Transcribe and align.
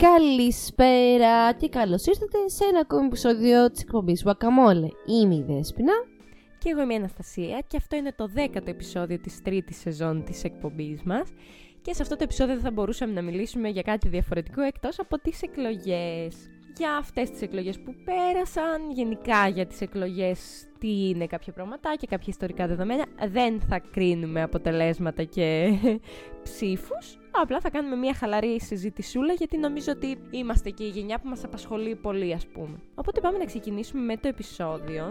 Καλησπέρα 0.00 1.52
και 1.52 1.68
καλώς 1.68 2.06
ήρθατε 2.06 2.48
σε 2.48 2.64
ένα 2.64 2.78
ακόμη 2.80 3.06
επεισόδιο 3.06 3.70
της 3.70 3.82
εκπομπής 3.82 4.24
Guacamole. 4.26 4.88
Είμαι 5.06 5.34
η 5.34 5.44
Δέσποινα. 5.48 5.92
Και 6.58 6.70
εγώ 6.70 6.80
είμαι 6.80 6.92
η 6.92 6.96
Αναστασία 6.96 7.60
και 7.66 7.76
αυτό 7.76 7.96
είναι 7.96 8.12
το 8.16 8.26
δέκατο 8.26 8.70
επεισόδιο 8.70 9.18
της 9.18 9.42
τρίτης 9.42 9.76
σεζόν 9.76 10.24
της 10.24 10.44
εκπομπής 10.44 11.02
μας 11.02 11.28
και 11.82 11.94
σε 11.94 12.02
αυτό 12.02 12.16
το 12.16 12.24
επεισόδιο 12.24 12.54
δεν 12.54 12.62
θα 12.62 12.70
μπορούσαμε 12.70 13.12
να 13.12 13.22
μιλήσουμε 13.22 13.68
για 13.68 13.82
κάτι 13.82 14.08
διαφορετικό 14.08 14.60
εκτός 14.60 14.98
από 14.98 15.18
τις 15.18 15.42
εκλογές. 15.42 16.36
Για 16.76 16.96
αυτές 16.96 17.30
τις 17.30 17.42
εκλογές 17.42 17.80
που 17.80 17.94
πέρασαν, 18.04 18.90
γενικά 18.92 19.48
για 19.48 19.66
τις 19.66 19.80
εκλογές 19.80 20.69
τι 20.80 21.08
είναι 21.08 21.26
κάποια 21.26 21.52
πράγματα 21.52 21.94
και 21.98 22.06
κάποια 22.06 22.26
ιστορικά 22.28 22.66
δεδομένα. 22.66 23.04
Δεν 23.28 23.60
θα 23.60 23.78
κρίνουμε 23.78 24.42
αποτελέσματα 24.42 25.24
και 25.24 25.68
ψήφους. 26.42 27.18
Απλά 27.30 27.60
θα 27.60 27.70
κάνουμε 27.70 27.96
μια 27.96 28.14
χαλαρή 28.14 28.60
συζήτησούλα 28.60 29.32
γιατί 29.32 29.58
νομίζω 29.58 29.92
ότι 29.92 30.18
είμαστε 30.30 30.70
και 30.70 30.84
η 30.84 30.88
γενιά 30.88 31.18
που 31.18 31.28
μας 31.28 31.44
απασχολεί 31.44 31.94
πολύ 31.96 32.32
ας 32.32 32.46
πούμε. 32.46 32.78
Οπότε 32.94 33.20
πάμε 33.20 33.38
να 33.38 33.44
ξεκινήσουμε 33.44 34.02
με 34.02 34.16
το 34.16 34.28
επεισόδιο. 34.28 35.04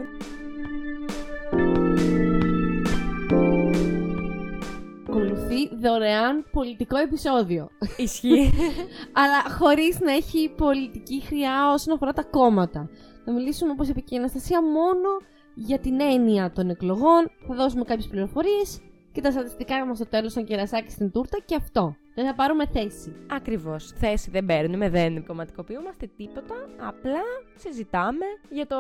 Ακολουθεί 5.08 5.76
δωρεάν 5.82 6.46
πολιτικό 6.52 6.98
επεισόδιο. 6.98 7.70
Ισχύει. 7.98 8.52
Αλλά 9.22 9.58
χωρίς 9.58 10.00
να 10.00 10.12
έχει 10.12 10.54
πολιτική 10.58 11.22
χρειά 11.22 11.72
όσον 11.74 11.94
αφορά 11.94 12.14
τα 12.14 12.24
κόμματα. 12.24 12.90
Θα 13.26 13.32
μιλήσουμε, 13.32 13.72
όπως 13.72 13.88
είπε 13.88 14.00
και 14.00 14.16
η 14.16 14.18
Αναστασία, 14.18 14.64
μόνο 14.64 15.10
για 15.60 15.80
την 15.80 16.02
έννοια 16.02 16.52
των 16.52 16.70
εκλογών. 16.70 17.32
Θα 17.48 17.56
δώσουμε 17.56 17.84
κάποιες 17.84 18.08
πληροφορίες 18.08 18.82
και 19.12 19.22
τα 19.22 19.32
στατιστικά 19.32 19.86
μας 19.86 19.98
στο 19.98 20.06
τέλος 20.06 20.34
των 20.34 20.46
κερασάκι 20.46 20.92
στην 20.92 21.12
τούρτα 21.12 21.38
και 21.46 21.56
αυτό. 21.56 21.96
Δεν 22.16 22.26
θα 22.26 22.36
πάρουμε 22.36 22.68
θέση. 22.68 23.16
Ακριβώς. 23.30 23.92
Θέση 23.92 24.30
δεν 24.30 24.46
παίρνουμε, 24.46 24.90
δεν 24.90 25.26
κομματικοποιούμαστε 25.26 26.10
τίποτα. 26.18 26.56
Απλά 26.88 27.22
συζητάμε 27.56 28.26
για 28.50 28.68
το 28.68 28.78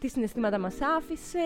τι 0.00 0.08
συναισθήματα 0.08 0.58
μας 0.58 0.76
άφησε 0.96 1.38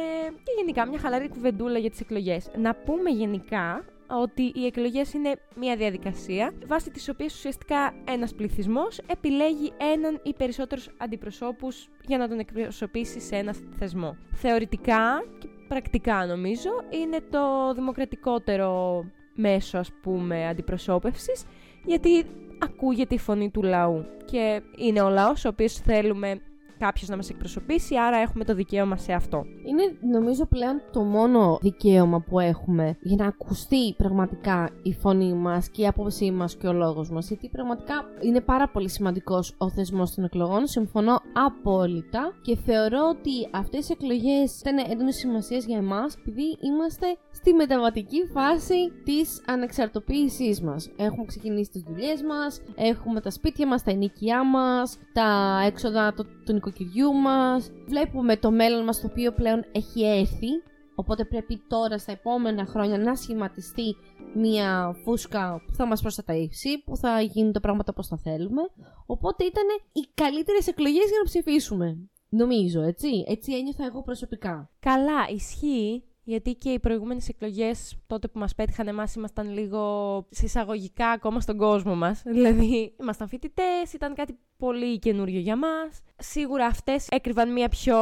και 0.45 0.53
γενικά 0.59 0.87
μια 0.87 0.99
χαλαρή 0.99 1.29
κουβεντούλα 1.29 1.79
για 1.79 1.91
τις 1.91 2.01
εκλογές. 2.01 2.51
Να 2.57 2.75
πούμε 2.75 3.11
γενικά 3.11 3.85
ότι 4.21 4.43
οι 4.55 4.67
εκλογές 4.67 5.13
είναι 5.13 5.33
μια 5.57 5.77
διαδικασία 5.77 6.53
βάσει 6.67 6.91
της 6.91 7.09
οποίας 7.09 7.35
ουσιαστικά 7.35 7.95
ένας 8.05 8.35
πληθυσμός 8.35 9.01
επιλέγει 9.07 9.73
έναν 9.95 10.21
ή 10.23 10.35
περισσότερους 10.35 10.89
αντιπροσώπους 10.97 11.89
για 12.07 12.19
να 12.19 12.29
τον 12.29 12.39
εκπροσωπήσει 12.39 13.21
σε 13.21 13.37
ένα 13.37 13.55
θεσμό. 13.79 14.17
Θεωρητικά 14.33 15.25
και 15.39 15.49
πρακτικά 15.69 16.27
νομίζω 16.27 16.71
είναι 16.91 17.21
το 17.31 17.75
δημοκρατικότερο 17.75 19.05
μέσο 19.35 19.79
ας 19.79 19.91
πούμε 20.03 20.49
αντιπροσώπευσης 20.49 21.45
γιατί 21.85 22.25
ακούγεται 22.59 23.15
η 23.15 23.19
φωνή 23.19 23.51
του 23.51 23.63
λαού 23.63 24.05
και 24.25 24.63
είναι 24.77 25.01
ο 25.03 25.09
λαός 25.09 25.45
ο 25.45 25.49
οποίος 25.49 25.75
θέλουμε 25.75 26.41
κάποιος 26.85 27.09
να 27.09 27.17
μας 27.17 27.31
εκπροσωπήσει, 27.31 27.97
άρα 27.97 28.17
έχουμε 28.17 28.45
το 28.45 28.55
δικαίωμα 28.55 28.97
σε 28.97 29.13
αυτό. 29.13 29.45
Είναι 29.69 29.83
νομίζω 30.19 30.47
πλέον 30.47 30.83
το 30.93 31.01
μόνο 31.01 31.59
δικαίωμα 31.63 32.21
που 32.21 32.41
έχουμε 32.41 32.97
για 33.01 33.17
να 33.17 33.27
ακουστεί 33.27 33.95
πραγματικά 33.95 34.71
η 34.83 34.93
φωνή 34.93 35.33
μας 35.35 35.69
και 35.69 35.83
η 35.83 35.87
άποψή 35.87 36.31
μας 36.31 36.57
και 36.57 36.67
ο 36.67 36.73
λόγος 36.73 37.11
μας. 37.11 37.29
Γιατί 37.29 37.49
πραγματικά 37.49 37.95
είναι 38.21 38.41
πάρα 38.41 38.69
πολύ 38.69 38.89
σημαντικός 38.89 39.55
ο 39.59 39.71
θεσμός 39.71 40.15
των 40.15 40.25
εκλογών. 40.25 40.67
Συμφωνώ 40.67 41.21
απόλυτα 41.33 42.33
και 42.43 42.57
θεωρώ 42.57 43.09
ότι 43.09 43.49
αυτές 43.51 43.89
οι 43.89 43.93
εκλογές 43.93 44.61
ήταν 44.61 44.77
έντονης 44.91 45.17
σημασίας 45.17 45.65
για 45.65 45.77
εμάς 45.77 46.17
επειδή 46.17 46.57
είμαστε 46.61 47.07
στη 47.31 47.53
μεταβατική 47.53 48.21
φάση 48.33 48.93
της 49.05 49.43
ανεξαρτοποίησής 49.47 50.61
μας. 50.61 50.91
Έχουμε 50.97 51.25
ξεκινήσει 51.25 51.71
τις 51.71 51.83
δουλειές 51.83 52.23
μας, 52.23 52.61
έχουμε 52.75 53.21
τα 53.21 53.31
σπίτια 53.31 53.67
μας, 53.67 53.83
τα 53.83 53.91
ενοικιά 53.91 54.45
μας, 54.45 54.99
τα 55.13 55.61
έξοδα 55.67 56.07
των 56.45 56.55
νοικοκυριού 56.55 57.13
μας. 57.13 57.71
Βλέπουμε 57.87 58.37
το 58.37 58.51
μέλλον 58.51 58.85
μας 58.85 59.01
το 59.01 59.07
οποίο 59.11 59.33
πλέον 59.33 59.65
έχει 59.73 60.05
έρθει. 60.05 60.49
Οπότε 60.95 61.25
πρέπει 61.25 61.63
τώρα 61.69 61.99
στα 61.99 62.13
επόμενα 62.13 62.67
χρόνια 62.67 62.99
να 62.99 63.15
σχηματιστεί 63.15 63.97
μια 64.35 64.97
φούσκα 65.05 65.63
που 65.67 65.75
θα 65.75 65.87
μας 65.87 66.01
προστατεύσει, 66.01 66.83
που 66.85 66.97
θα 66.97 67.21
γίνουν 67.21 67.53
τα 67.53 67.61
πράγματα 67.61 67.91
όπως 67.93 68.07
θα 68.07 68.17
θέλουμε. 68.17 68.63
Οπότε 69.07 69.45
ήταν 69.45 69.65
οι 69.93 70.01
καλύτερες 70.15 70.67
εκλογές 70.67 71.05
για 71.09 71.19
να 71.19 71.25
ψηφίσουμε. 71.25 72.11
Νομίζω, 72.29 72.83
έτσι. 72.83 73.25
Έτσι 73.29 73.55
ένιωθα 73.55 73.85
εγώ 73.85 74.03
προσωπικά. 74.03 74.71
Καλά, 74.81 75.29
ισχύει. 75.35 76.05
Γιατί 76.25 76.55
και 76.55 76.71
οι 76.71 76.79
προηγούμενες 76.79 77.29
εκλογές 77.29 77.97
τότε 78.07 78.29
που 78.29 78.39
μας 78.39 78.55
πέτυχαν 78.55 78.89
εμάς 78.89 79.15
ήμασταν 79.15 79.51
λίγο 79.53 80.27
συσσαγωγικά 80.31 81.09
ακόμα 81.09 81.41
στον 81.41 81.57
κόσμο 81.57 81.95
μας. 81.95 82.23
Δηλαδή 82.35 82.95
ήμασταν 83.01 83.29
φοιτητές, 83.29 83.93
ήταν 83.93 84.15
κάτι 84.15 84.39
πολύ 84.57 84.99
καινούριο 84.99 85.41
για 85.41 85.57
μας. 85.57 86.01
Σίγουρα 86.17 86.67
αυτές 86.67 87.07
έκρυβαν 87.11 87.53
μια 87.53 87.69
πιο 87.69 87.97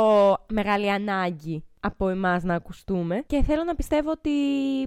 μεγάλη 0.52 0.90
ανάγκη 0.90 1.64
από 1.80 2.08
εμάς 2.08 2.42
να 2.42 2.54
ακουστούμε. 2.54 3.22
Και 3.26 3.42
θέλω 3.42 3.64
να 3.64 3.74
πιστεύω 3.74 4.10
ότι 4.10 4.30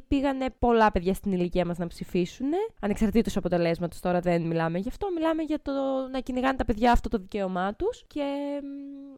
πήγανε 0.07 0.45
πολλά 0.59 0.91
παιδιά 0.91 1.13
στην 1.13 1.31
ηλικία 1.31 1.65
μας 1.65 1.77
να 1.77 1.87
ψηφίσουν. 1.87 2.47
Ανεξαρτήτως 2.79 3.37
αποτελέσματος, 3.37 3.99
τώρα 3.99 4.19
δεν 4.19 4.41
μιλάμε 4.41 4.77
γι' 4.77 4.89
αυτό. 4.89 5.07
Μιλάμε 5.15 5.43
για 5.43 5.61
το 5.61 5.71
να 6.11 6.19
κυνηγάνε 6.19 6.57
τα 6.57 6.65
παιδιά 6.65 6.91
αυτό 6.91 7.09
το 7.09 7.17
δικαίωμά 7.17 7.73
τους. 7.75 8.03
Και 8.07 8.23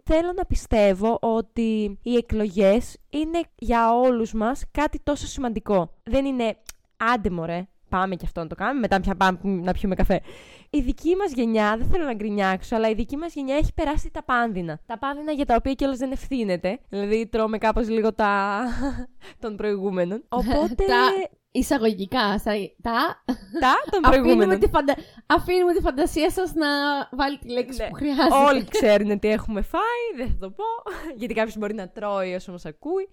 θέλω 0.03 0.34
να 0.35 0.46
πιστεύω 0.46 1.18
ότι 1.22 2.00
οι 2.02 2.16
εκλογές 2.16 2.97
είναι 3.09 3.41
για 3.56 3.94
όλους 3.94 4.34
μας 4.34 4.64
κάτι 4.72 5.00
τόσο 5.03 5.28
σημαντικό. 5.28 5.91
Δεν 6.03 6.25
είναι 6.25 6.58
άντε 6.97 7.30
μωρέ, 7.30 7.68
πάμε 7.90 8.16
και 8.16 8.25
αυτό 8.25 8.41
να 8.41 8.47
το 8.47 8.56
κάνουμε, 8.56 8.79
μετά 8.79 9.00
πια 9.00 9.16
πάμε 9.16 9.40
να 9.44 9.72
πιούμε 9.72 9.96
καφέ. 9.96 10.22
Η 10.69 10.81
δική 10.81 11.16
μας 11.16 11.31
γενιά, 11.31 11.75
δεν 11.78 11.88
θέλω 11.88 12.03
να 12.03 12.13
γκρινιάξω, 12.13 12.75
αλλά 12.75 12.90
η 12.90 12.94
δική 12.94 13.18
μας 13.18 13.34
γενιά 13.34 13.56
έχει 13.56 13.73
περάσει 13.73 14.12
τα 14.12 14.23
πάνδυνα. 14.23 14.79
Τα 14.85 14.97
πάνδυνα 14.97 15.31
για 15.31 15.46
τα 15.46 15.56
οποία 15.56 15.73
κιόλας 15.73 15.97
δεν 15.97 16.12
ευθύνεται. 16.12 16.79
Δηλαδή 16.90 17.28
τρώμε 17.28 17.57
κάπως 17.57 17.90
λίγο 17.90 18.13
τα 18.13 18.62
των 19.41 19.56
προηγούμενων. 19.56 20.23
Οπότε. 20.29 20.85
τα 20.85 21.29
εισαγωγικά. 21.51 22.41
Τα. 22.81 23.23
Τα 23.59 23.73
των 23.91 24.02
προηγούμενων. 24.02 24.40
Αφήνουμε 24.40 24.57
τη, 24.57 24.67
φαντα... 24.67 24.96
Αφήνουμε 25.25 25.73
τη 25.73 25.81
φαντασία 25.81 26.29
σας 26.31 26.53
να 26.53 26.67
βάλει 27.12 27.38
τη 27.38 27.52
λέξη 27.52 27.81
Ναι. 27.81 27.88
που 27.88 27.94
χρειάζεται. 27.94 28.35
Όλοι 28.47 28.66
ξέρουν 28.69 29.19
τι 29.19 29.28
έχουμε 29.28 29.62
φάει, 29.62 30.06
δεν 30.17 30.28
θα 30.28 30.38
το 30.40 30.50
πω. 30.50 30.66
Γιατί 31.19 31.34
κάποιος 31.34 31.57
μπορεί 31.57 31.73
να 31.73 31.90
τρώει 31.90 32.34
όσο 32.34 32.52
μας 32.52 32.66
ακούει. 32.66 33.09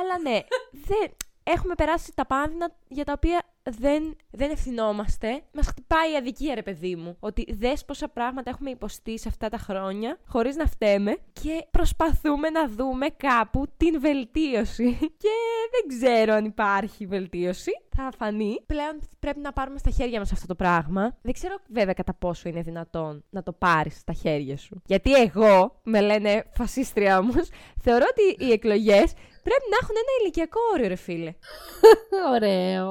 Αλλά 0.00 0.18
ναι, 0.22 0.40
δεν... 0.88 1.10
έχουμε 1.42 1.74
περάσει 1.74 2.12
τα 2.14 2.26
πάνδυνα 2.26 2.70
για 2.88 3.04
τα 3.04 3.12
οποία 3.16 3.42
δεν, 3.70 4.16
δεν 4.30 4.50
ευθυνόμαστε. 4.50 5.42
Μας 5.52 5.66
χτυπάει 5.66 6.12
η 6.12 6.16
αδικία, 6.16 6.54
ρε 6.54 6.62
παιδί 6.62 6.96
μου. 6.96 7.16
Ότι 7.20 7.54
δες 7.54 7.84
πόσα 7.84 8.08
πράγματα 8.08 8.50
έχουμε 8.50 8.70
υποστεί 8.70 9.18
σε 9.18 9.28
αυτά 9.28 9.48
τα 9.48 9.58
χρόνια, 9.58 10.18
χωρίς 10.26 10.56
να 10.56 10.66
φταίμε, 10.66 11.16
και 11.32 11.66
προσπαθούμε 11.70 12.50
να 12.50 12.68
δούμε 12.68 13.06
κάπου 13.08 13.66
την 13.76 14.00
βελτίωση. 14.00 14.96
και 15.22 15.34
δεν 15.70 15.98
ξέρω 15.98 16.34
αν 16.34 16.44
υπάρχει 16.44 17.06
βελτίωση. 17.06 17.70
Θα 17.96 18.10
φανεί. 18.18 18.56
Πλέον 18.66 19.00
πρέπει 19.18 19.40
να 19.40 19.52
πάρουμε 19.52 19.78
στα 19.78 19.90
χέρια 19.90 20.18
μας 20.18 20.32
αυτό 20.32 20.46
το 20.46 20.54
πράγμα. 20.54 21.16
Δεν 21.22 21.32
ξέρω 21.32 21.54
βέβαια 21.68 21.92
κατά 21.92 22.14
πόσο 22.14 22.48
είναι 22.48 22.60
δυνατόν 22.62 23.24
να 23.30 23.42
το 23.42 23.52
πάρεις 23.52 23.98
στα 23.98 24.12
χέρια 24.12 24.56
σου. 24.56 24.82
Γιατί 24.86 25.14
εγώ, 25.14 25.80
με 25.82 26.00
λένε 26.00 26.44
φασίστρια 26.52 27.18
όμως, 27.18 27.48
θεωρώ 27.80 28.04
ότι 28.10 28.44
οι 28.44 28.52
εκλογές 28.52 29.12
πρέπει 29.48 29.66
να 29.72 29.76
έχουν 29.82 29.94
ένα 30.02 30.12
ηλικιακό 30.20 30.60
όριο, 30.72 30.88
ρε 30.88 30.94
φίλε. 31.06 31.32
Ωραίο. 32.34 32.88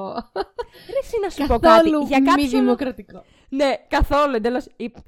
Ρε 0.92 1.00
εσύ 1.02 1.16
να 1.22 1.28
σου 1.30 1.46
πω 1.46 1.58
κάτι. 1.58 1.90
Καθόλου 1.90 2.06
Για 2.06 2.20
μη 2.20 2.26
κάποιον... 2.26 2.60
δημοκρατικό. 2.60 3.24
Ναι, 3.48 3.70
καθόλου 3.88 4.34
εντελώς. 4.34 4.64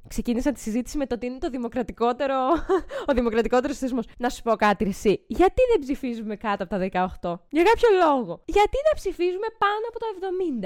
Ξεκίνησα 0.08 0.52
τη 0.52 0.60
συζήτηση 0.60 0.96
με 0.98 1.06
το 1.06 1.14
ότι 1.14 1.26
είναι 1.26 1.38
το 1.38 1.50
δημοκρατικότερο, 1.50 2.36
ο 3.10 3.12
δημοκρατικότερος 3.14 3.78
θεσμό. 3.78 4.00
Να 4.18 4.28
σου 4.28 4.42
πω 4.42 4.56
κάτι, 4.56 4.84
ρε, 4.84 4.90
εσύ. 4.90 5.24
Γιατί 5.26 5.62
δεν 5.70 5.80
ψηφίζουμε 5.80 6.36
κάτω 6.36 6.62
από 6.64 6.72
τα 6.74 7.08
18, 7.22 7.40
Για 7.50 7.62
κάποιο 7.70 7.88
λόγο. 8.04 8.42
Γιατί 8.44 8.76
να 8.88 8.92
ψηφίζουμε 8.94 9.48
πάνω 9.58 9.84
από 9.88 9.98
το 9.98 10.06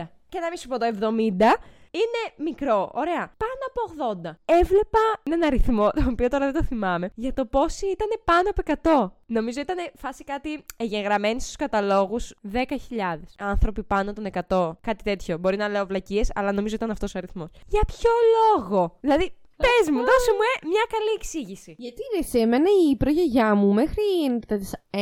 70. 0.02 0.08
Και 0.28 0.38
να 0.38 0.48
μην 0.48 0.58
σου 0.58 0.68
πω 0.68 0.78
το 0.78 0.86
70, 1.00 1.54
είναι 2.00 2.48
μικρό, 2.50 2.90
ωραία. 2.94 3.34
Πάνω 3.42 3.62
από 3.68 3.80
80. 4.22 4.30
Έβλεπα 4.44 4.98
έναν 5.22 5.42
αριθμό, 5.42 5.90
τον 5.90 6.08
οποίο 6.08 6.28
τώρα 6.28 6.44
δεν 6.44 6.54
το 6.54 6.62
θυμάμαι, 6.62 7.10
για 7.14 7.32
το 7.32 7.46
πόσοι 7.46 7.86
ήταν 7.86 8.08
πάνω 8.24 8.50
από 8.50 8.62
100. 8.82 9.10
Νομίζω 9.26 9.60
ήταν 9.60 9.76
φάση 9.94 10.24
κάτι 10.24 10.64
εγγεγραμμένοι 10.76 11.40
στους 11.40 11.56
καταλόγους 11.56 12.34
10.000 12.52 12.58
άνθρωποι 13.38 13.82
πάνω 13.82 14.12
των 14.12 14.26
100. 14.48 14.72
Κάτι 14.80 15.02
τέτοιο. 15.04 15.38
Μπορεί 15.38 15.56
να 15.56 15.68
λέω 15.68 15.86
βλακίες, 15.86 16.30
αλλά 16.34 16.52
νομίζω 16.52 16.74
ήταν 16.74 16.90
αυτός 16.90 17.14
ο 17.14 17.18
αριθμός. 17.18 17.48
Για 17.66 17.80
ποιο 17.86 18.10
λόγο; 18.34 18.96
Δηλαδή, 19.00 19.34
πες 19.56 19.90
μου, 19.90 19.98
δώσε 19.98 20.30
μου 20.32 20.44
ε, 20.54 20.66
μια 20.66 20.84
καλή 20.88 21.10
εξήγηση. 21.16 21.74
Γιατί 21.78 22.02
ρε, 22.16 22.22
σε 22.22 22.38
εμένα 22.38 22.68
η 22.90 22.96
προγιαγιά 22.96 23.54
μου 23.54 23.72
μέχρι 23.72 24.02
94 24.90 24.98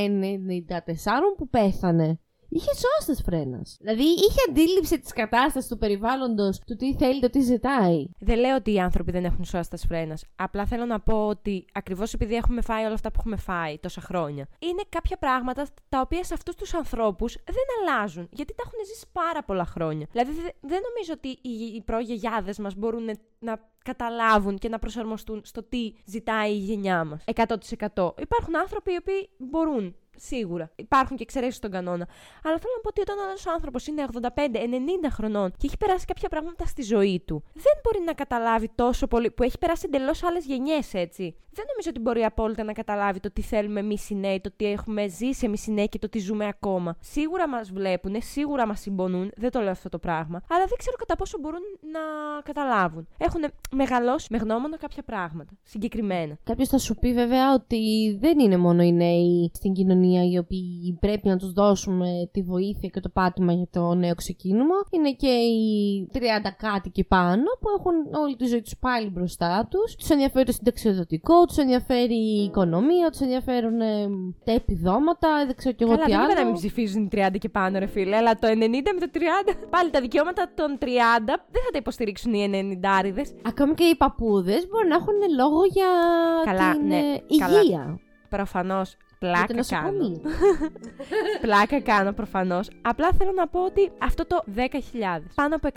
που 1.36 1.48
πέθανε 1.48 2.20
είχε 2.50 2.70
σώστε 2.74 3.22
φρένας. 3.22 3.76
Δηλαδή 3.80 4.02
είχε 4.02 4.40
αντίληψη 4.48 5.00
της 5.00 5.12
κατάστασης 5.12 5.68
του 5.68 5.78
περιβάλλοντος, 5.78 6.58
του 6.66 6.76
τι 6.76 6.94
θέλει, 6.96 7.20
το 7.20 7.30
τι 7.30 7.40
ζητάει. 7.40 8.06
Δεν 8.18 8.38
λέω 8.38 8.56
ότι 8.56 8.72
οι 8.72 8.78
άνθρωποι 8.80 9.10
δεν 9.10 9.24
έχουν 9.24 9.44
σώστε 9.44 9.76
φρένας. 9.76 10.24
Απλά 10.36 10.66
θέλω 10.66 10.84
να 10.84 11.00
πω 11.00 11.26
ότι 11.26 11.64
ακριβώς 11.72 12.12
επειδή 12.12 12.34
έχουμε 12.34 12.60
φάει 12.60 12.84
όλα 12.84 12.94
αυτά 12.94 13.10
που 13.10 13.16
έχουμε 13.18 13.36
φάει 13.36 13.78
τόσα 13.78 14.00
χρόνια, 14.00 14.48
είναι 14.58 14.82
κάποια 14.88 15.16
πράγματα 15.16 15.66
τα 15.88 16.00
οποία 16.00 16.24
σε 16.24 16.34
αυτούς 16.34 16.54
τους 16.54 16.74
ανθρώπους 16.74 17.36
δεν 17.44 17.64
αλλάζουν. 17.80 18.28
Γιατί 18.30 18.54
τα 18.54 18.62
έχουν 18.66 18.78
ζήσει 18.86 19.06
πάρα 19.12 19.42
πολλά 19.42 19.64
χρόνια. 19.64 20.06
Δηλαδή 20.12 20.30
δεν 20.60 20.80
νομίζω 20.88 21.12
ότι 21.12 21.28
οι 21.74 21.82
προγιαγιάδες 21.82 22.58
μας 22.58 22.74
μπορούν 22.74 23.04
να 23.38 23.68
καταλάβουν 23.84 24.58
και 24.58 24.68
να 24.68 24.78
προσαρμοστούν 24.78 25.40
στο 25.44 25.62
τι 25.62 25.92
ζητάει 26.04 26.52
η 26.52 26.58
γενιά 26.58 27.04
μας. 27.04 27.24
100%. 27.34 28.14
Υπάρχουν 28.20 28.56
άνθρωποι 28.56 28.92
οι 28.92 28.96
οποίοι 29.00 29.28
μπορούν 29.38 29.94
Σίγουρα. 30.22 30.70
Υπάρχουν 30.76 31.16
και 31.16 31.22
εξαιρέσεις 31.22 31.56
στον 31.56 31.70
κανόνα. 31.70 32.08
Αλλά 32.44 32.58
θέλω 32.58 32.72
να 32.76 32.80
πω 32.80 32.88
ότι 32.88 33.00
όταν 33.00 33.16
ένας 33.18 33.46
άνθρωπος 33.46 33.86
είναι 33.86 34.04
85-90 34.12 35.10
χρονών 35.10 35.50
και 35.50 35.66
έχει 35.66 35.76
περάσει 35.76 36.04
κάποια 36.04 36.28
πράγματα 36.28 36.66
στη 36.66 36.82
ζωή 36.82 37.22
του, 37.26 37.42
δεν 37.52 37.72
μπορεί 37.82 38.04
να 38.04 38.12
καταλάβει 38.12 38.70
τόσο 38.74 39.06
πολύ. 39.06 39.30
που 39.30 39.42
έχει 39.42 39.58
περάσει 39.58 39.82
εντελώς 39.86 40.22
άλλες 40.22 40.44
γενιές, 40.44 40.94
έτσι. 40.94 41.36
Δεν 41.52 41.64
νομίζω 41.70 41.88
ότι 41.88 42.00
μπορεί 42.00 42.24
απόλυτα 42.24 42.64
να 42.64 42.72
καταλάβει 42.72 43.20
το 43.20 43.30
τι 43.32 43.42
θέλουμε 43.42 43.80
εμείς 43.80 44.10
οι 44.10 44.14
νέοι, 44.14 44.40
το 44.40 44.50
τι 44.56 44.64
έχουμε 44.66 45.08
ζήσει 45.08 45.46
εμείς 45.46 45.66
οι 45.66 45.72
νέοι 45.72 45.88
και 45.88 45.98
το 45.98 46.08
τι 46.08 46.18
ζούμε 46.18 46.46
ακόμα. 46.46 46.96
Σίγουρα 47.00 47.48
μας 47.48 47.70
βλέπουν, 47.70 48.14
σίγουρα 48.18 48.66
μας 48.66 48.80
συμπονούν, 48.80 49.30
δεν 49.36 49.50
το 49.50 49.60
λέω 49.60 49.70
αυτό 49.70 49.88
το 49.88 49.98
πράγμα. 49.98 50.42
Αλλά 50.50 50.64
δεν 50.66 50.78
ξέρω 50.78 50.96
κατά 50.96 51.16
πόσο 51.16 51.38
μπορούν 51.40 51.60
να 51.92 52.00
καταλάβουν. 52.42 53.08
Έχουν 53.18 53.40
μεγαλώσει 53.70 54.26
με 54.30 54.38
γνώμονα 54.38 54.76
κάποια 54.76 55.02
πράγματα. 55.02 55.52
Συγκεκριμένα. 55.62 56.38
Κάποιος 56.44 56.68
θα 56.68 56.78
σου 56.78 56.94
πει 56.94 57.12
βέβαια 57.12 57.54
ότι 57.54 58.16
δεν 58.20 58.38
είναι 58.38 58.56
μόνο 58.56 58.82
οι 58.82 58.92
νέοι 58.92 59.50
στην 59.54 59.72
κοινωνία 59.72 60.24
οι 60.30 60.38
οποίοι 60.38 60.98
πρέπει 61.00 61.28
να 61.28 61.36
τους 61.36 61.52
δώσουμε 61.52 62.28
τη 62.32 62.42
βοήθεια 62.42 62.88
και 62.88 63.00
το 63.00 63.08
πάτημα 63.08 63.52
για 63.52 63.68
το 63.70 63.94
νέο 63.94 64.14
ξεκίνημα. 64.14 64.74
Είναι 64.90 65.12
και 65.12 65.28
οι 65.28 66.08
30 66.12 66.18
κάτι 66.56 66.90
και 66.90 67.04
πάνω 67.04 67.44
που 67.60 67.68
έχουν 67.78 68.20
όλη 68.22 68.36
τη 68.36 68.46
ζωή 68.46 68.62
τους 68.62 68.76
πάλι 68.76 69.10
μπροστά 69.10 69.68
τους. 69.70 69.96
Τους 69.96 70.10
ενδιαφέρει 70.10 70.44
το 70.44 70.52
συνταξιοδοτικό, 70.52 71.39
τους 71.46 71.56
ενδιαφέρει 71.56 72.14
η 72.14 72.42
οικονομία, 72.44 73.10
τους 73.10 73.20
ενδιαφέρουν 73.20 73.80
ε, 73.80 74.08
τα 74.44 74.52
επιδόματα, 74.52 75.44
δεν 75.46 75.56
ξέρω 75.56 75.74
κι 75.74 75.82
εγώ 75.82 75.92
Καλά, 75.92 76.04
τι 76.04 76.12
άλλο. 76.12 76.22
άλλο. 76.22 76.32
δεν 76.32 76.42
να 76.42 76.44
μην 76.44 76.54
ψηφίζουν 76.54 77.08
30 77.12 77.28
και 77.38 77.48
πάνω 77.48 77.78
ρε 77.78 77.86
φίλε, 77.86 78.16
αλλά 78.16 78.34
το 78.34 78.48
90 78.48 78.52
με 78.54 79.06
το 79.06 79.10
30. 79.14 79.54
Πάλι 79.70 79.90
τα 79.90 80.00
δικαιώματα 80.00 80.50
των 80.54 80.78
30 80.80 80.86
δεν 81.26 81.62
θα 81.64 81.70
τα 81.72 81.78
υποστηρίξουν 81.78 82.32
οι 82.34 82.78
90 82.82 83.24
Ακόμη 83.42 83.74
και 83.74 83.84
οι 83.84 83.96
παππούδες 83.96 84.68
μπορεί 84.68 84.88
να 84.88 84.94
έχουν 84.94 85.14
λόγο 85.36 85.64
για 85.64 85.90
Καλά, 86.44 86.72
την 86.72 86.86
ναι, 86.86 86.96
ε, 86.96 87.22
υγεία. 87.26 88.00
Προφανώς 88.28 88.88
Για 88.90 89.09
πλάκα 89.20 89.54
το 89.54 89.64
κάνω. 89.68 89.90
νοσοκομείο. 89.90 90.20
πλάκα 91.44 91.80
κάνω 91.80 92.12
προφανώς. 92.12 92.70
Απλά 92.82 93.08
θέλω 93.18 93.32
να 93.32 93.48
πω 93.48 93.64
ότι 93.64 93.90
αυτό 93.98 94.26
το 94.26 94.44
10.000 94.56 94.62
πάνω 95.34 95.54
από 95.54 95.68